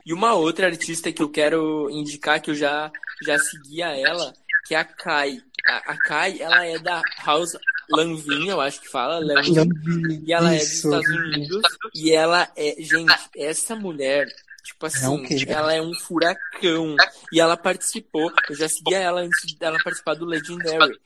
[0.05, 2.91] E uma outra artista que eu quero indicar, que eu já,
[3.25, 4.33] já seguia ela,
[4.67, 5.39] que é a Kai.
[5.69, 7.57] A, a Kai, ela é da House
[7.91, 10.23] Lanvin, eu acho que fala, Lanvin.
[10.27, 10.87] E ela é dos Isso.
[10.89, 11.63] Estados Unidos.
[11.95, 12.75] E ela é.
[12.79, 14.27] Gente, essa mulher.
[14.65, 15.45] Tipo assim, o quê?
[15.47, 16.97] ela é um furacão.
[17.33, 18.33] E ela participou.
[18.49, 20.99] Eu já seguia ela antes dela participar do Legendary.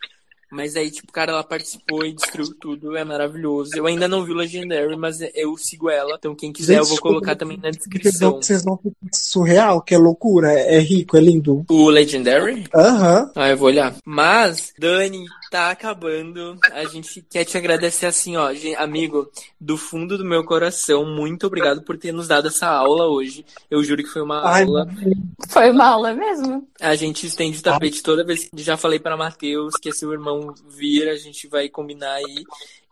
[0.50, 2.96] Mas aí, tipo, cara, ela participou e destruiu tudo.
[2.96, 3.70] É maravilhoso.
[3.76, 6.16] Eu ainda não vi o Legendary, mas eu sigo ela.
[6.18, 8.32] Então, quem quiser, eu vou Gente, colocar também na descrição.
[8.32, 10.52] vocês vão ficar surreal, que é loucura.
[10.52, 11.64] É rico, é lindo.
[11.70, 12.64] O Legendary?
[12.74, 13.30] Aham.
[13.36, 13.94] Ah, eu vou olhar.
[14.04, 16.56] Mas, Dani, tá acabando.
[16.70, 19.30] A gente quer te agradecer assim, ó, amigo,
[19.60, 23.44] do fundo do meu coração, muito obrigado por ter nos dado essa aula hoje.
[23.68, 24.86] Eu juro que foi uma Ai, aula.
[25.48, 26.66] Foi uma aula mesmo.
[26.80, 28.48] A gente estende o tapete toda vez.
[28.54, 32.44] Já falei para Matheus que se o irmão vir, a gente vai combinar aí.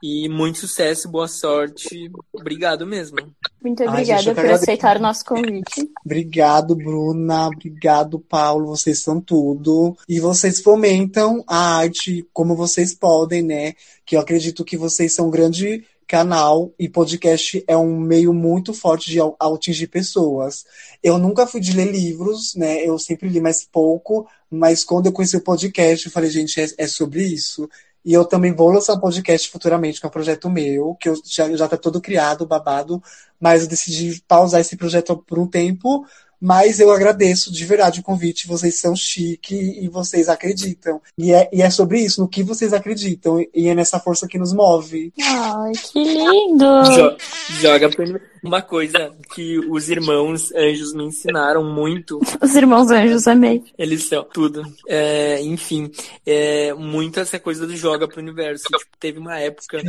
[0.02, 2.10] E muito sucesso, boa sorte.
[2.32, 3.16] Obrigado mesmo.
[3.60, 4.62] Muito Ai, obrigada gente, por agradeço.
[4.62, 5.90] aceitar o nosso convite.
[6.04, 7.48] Obrigado, Bruna.
[7.48, 8.66] Obrigado, Paulo.
[8.66, 9.96] Vocês são tudo.
[10.08, 13.74] E vocês fomentam a arte como vocês podem, né?
[14.06, 18.72] Que eu acredito que vocês são um grande canal e podcast é um meio muito
[18.72, 20.64] forte de atingir pessoas.
[21.02, 22.82] Eu nunca fui de ler livros, né?
[22.82, 26.66] Eu sempre li mais pouco, mas quando eu conheci o podcast, eu falei, gente, é,
[26.78, 27.68] é sobre isso.
[28.08, 31.14] E eu também vou lançar um podcast futuramente, que é um projeto meu, que eu
[31.26, 33.02] já, já tá todo criado, babado,
[33.38, 36.06] mas eu decidi pausar esse projeto por um tempo,
[36.40, 41.02] mas eu agradeço de verdade o convite, vocês são chique e vocês acreditam.
[41.18, 44.38] E é, e é sobre isso, no que vocês acreditam, e é nessa força que
[44.38, 45.12] nos move.
[45.20, 46.84] Ai, que lindo!
[46.84, 47.16] Jo-
[47.60, 48.06] joga pra
[48.42, 52.20] uma coisa que os irmãos anjos me ensinaram muito.
[52.40, 53.64] Os irmãos anjos, amei.
[53.78, 54.62] Eles são tudo.
[54.86, 55.90] É, enfim,
[56.26, 58.64] é, muito essa coisa do joga pro universo.
[58.64, 59.80] Tipo, teve uma época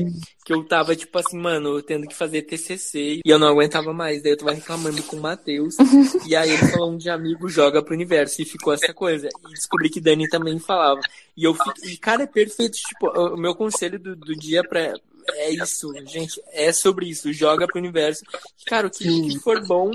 [0.46, 4.22] que eu tava, tipo assim, mano, tendo que fazer TCC e eu não aguentava mais.
[4.22, 5.76] Daí eu tava reclamando com o Matheus.
[6.28, 8.42] e aí ele falou um de amigo joga pro universo.
[8.42, 9.28] E ficou essa coisa.
[9.28, 11.02] E descobri que Dani também falava.
[11.36, 11.94] E eu fiquei.
[11.94, 12.78] E, cara, é perfeito.
[12.78, 14.94] Tipo, o meu conselho do, do dia pra.
[15.36, 16.42] É isso, gente.
[16.52, 17.32] É sobre isso.
[17.34, 18.24] Joga pro universo.
[18.66, 19.92] Cara, o que, que for bom,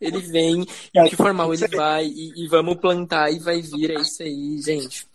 [0.00, 0.66] ele vem.
[0.94, 2.06] E o que for mal, ele vai.
[2.06, 3.90] E, e vamos plantar e vai vir.
[3.92, 5.06] É isso aí, gente.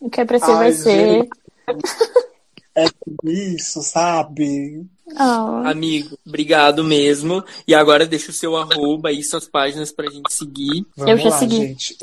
[0.00, 1.08] O que é pra ser, Ai, vai ser.
[1.10, 1.30] gente.
[2.76, 4.84] É tudo isso, sabe?
[5.12, 7.44] Oh, Amigo, obrigado mesmo.
[7.68, 10.84] E agora deixa o seu arroba aí, suas páginas pra gente seguir.
[10.96, 11.56] Vamos Eu já lá, segui.
[11.56, 11.96] gente.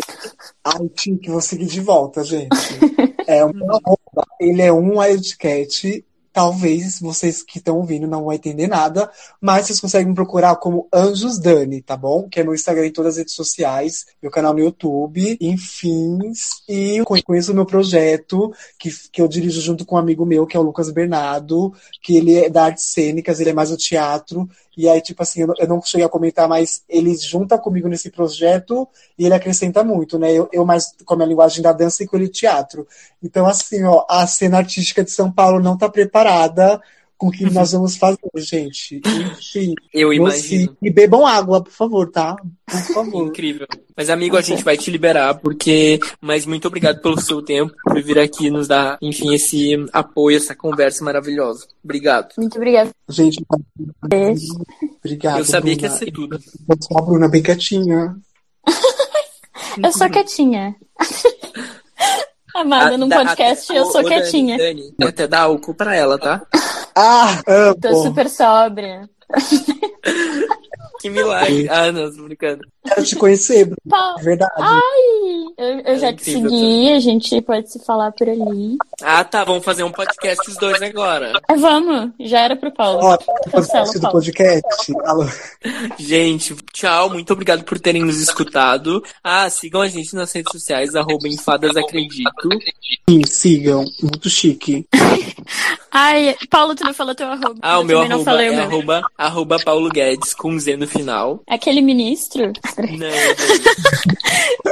[0.63, 2.47] Ai, Tim, que vou seguir de volta, gente.
[3.27, 6.05] É um arroba, ele é um wildcat.
[6.33, 10.87] Talvez vocês que estão ouvindo não vão entender nada, mas vocês conseguem me procurar como
[10.93, 12.29] Anjos Dani, tá bom?
[12.29, 16.19] Que é meu Instagram em todas as redes sociais, meu canal no YouTube, enfim.
[16.69, 20.55] E conheço o meu projeto, que, que eu dirijo junto com um amigo meu, que
[20.55, 24.49] é o Lucas Bernardo, que ele é da artes cênicas, ele é mais do teatro.
[24.75, 28.87] E aí, tipo assim, eu não, cheguei a comentar, mas ele junta comigo nesse projeto
[29.17, 30.31] e ele acrescenta muito, né?
[30.31, 32.87] Eu, eu mais com a minha linguagem da dança e com ele teatro.
[33.21, 36.81] Então, assim, ó, a cena artística de São Paulo não tá preparada
[37.21, 38.99] com o que nós vamos fazer, gente.
[39.05, 40.75] Enfim, Eu imagino.
[40.81, 42.35] e bebam água, por favor, tá?
[42.65, 43.27] Por favor.
[43.27, 43.67] Incrível.
[43.95, 45.99] Mas, amigo, a gente vai te liberar, porque.
[46.19, 50.55] Mas muito obrigado pelo seu tempo, por vir aqui nos dar, enfim, esse apoio, essa
[50.55, 51.67] conversa maravilhosa.
[51.83, 52.29] Obrigado.
[52.39, 52.89] muito obrigada.
[53.07, 53.45] Gente,
[54.07, 54.59] Beijo.
[55.03, 55.37] obrigado.
[55.39, 55.99] Eu sabia que ia Bruna.
[56.05, 56.39] ser tudo.
[56.69, 58.15] Eu sou a Bruna bem quietinha.
[59.81, 60.75] Eu sou quietinha.
[62.55, 64.57] Amada, num Ah, podcast até- eu sou Dani, quietinha.
[64.57, 66.41] Dani, até dá álcool pra ela, tá?
[66.95, 67.75] Ah, amo.
[67.79, 69.09] Tô super sóbria.
[71.01, 71.67] Que milagre.
[71.67, 72.61] Ah, não, tô brincando.
[72.93, 73.77] Quero te conhecer, Bruna.
[73.89, 74.15] Pau.
[74.19, 74.51] É verdade.
[75.57, 78.77] Eu, eu já te incrível, segui, a gente pode se falar por ali.
[79.01, 79.43] Ah, tá.
[79.43, 81.33] Vamos fazer um podcast os dois agora.
[81.49, 82.99] É, vamos, já era pro Paulo.
[83.03, 83.17] Ó,
[83.51, 84.93] Cancela do podcast.
[85.05, 85.25] Alô.
[85.99, 87.09] Gente, tchau.
[87.09, 89.03] Muito obrigado por terem nos escutado.
[89.23, 92.49] Ah, sigam a gente nas redes sociais, arroba Enfadas Acredito.
[93.09, 93.85] Sim, sigam.
[94.01, 94.85] Muito chique.
[95.93, 97.55] Ai, Paulo, tu não falou teu arroba.
[97.61, 98.63] Ah, o Eu meu arroba falei é o meu.
[98.63, 101.41] arroba, arroba Paulo Guedes com Z no final.
[101.47, 102.53] Aquele ministro.
[102.97, 103.07] Não,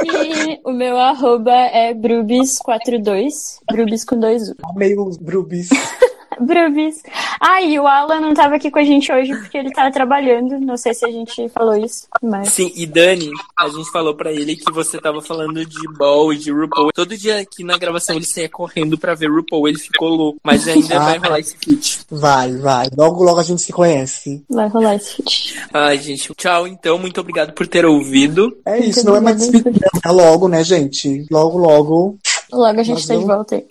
[0.04, 3.58] E o meu arroba é Brubis42.
[3.70, 4.56] Brubis com dois U.
[4.76, 5.68] Meio brubis.
[6.40, 7.02] Brubis.
[7.40, 10.58] Ah, e o Alan não tava aqui com a gente hoje porque ele tava trabalhando.
[10.60, 12.48] Não sei se a gente falou isso, mas.
[12.52, 16.38] Sim, e Dani, a gente falou pra ele que você tava falando de Ball e
[16.38, 16.90] de RuPaul.
[16.94, 20.38] Todo dia aqui na gravação ele saía correndo pra ver RuPaul, ele ficou louco.
[20.42, 21.04] Mas ainda Ah.
[21.04, 22.00] vai rolar esse feat.
[22.10, 22.88] Vai, vai.
[22.96, 24.42] Logo, logo a gente se conhece.
[24.48, 25.60] Vai rolar esse feat.
[25.72, 26.98] Ai, gente, tchau então.
[26.98, 28.56] Muito obrigado por ter ouvido.
[28.64, 29.88] É Muito isso, não é mais despedida.
[30.04, 31.26] É logo, né, gente?
[31.30, 32.18] Logo, logo.
[32.52, 33.66] Logo a gente Nós tá de volta aí.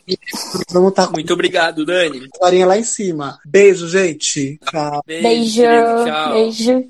[0.71, 2.27] Vamos estar com Muito obrigado, Dani.
[2.35, 3.37] a farinha lá em cima.
[3.45, 4.59] Beijo, gente.
[4.69, 5.03] Tchau.
[5.05, 5.61] Beijo.
[5.61, 6.33] Beijo.
[6.33, 6.89] Beijo.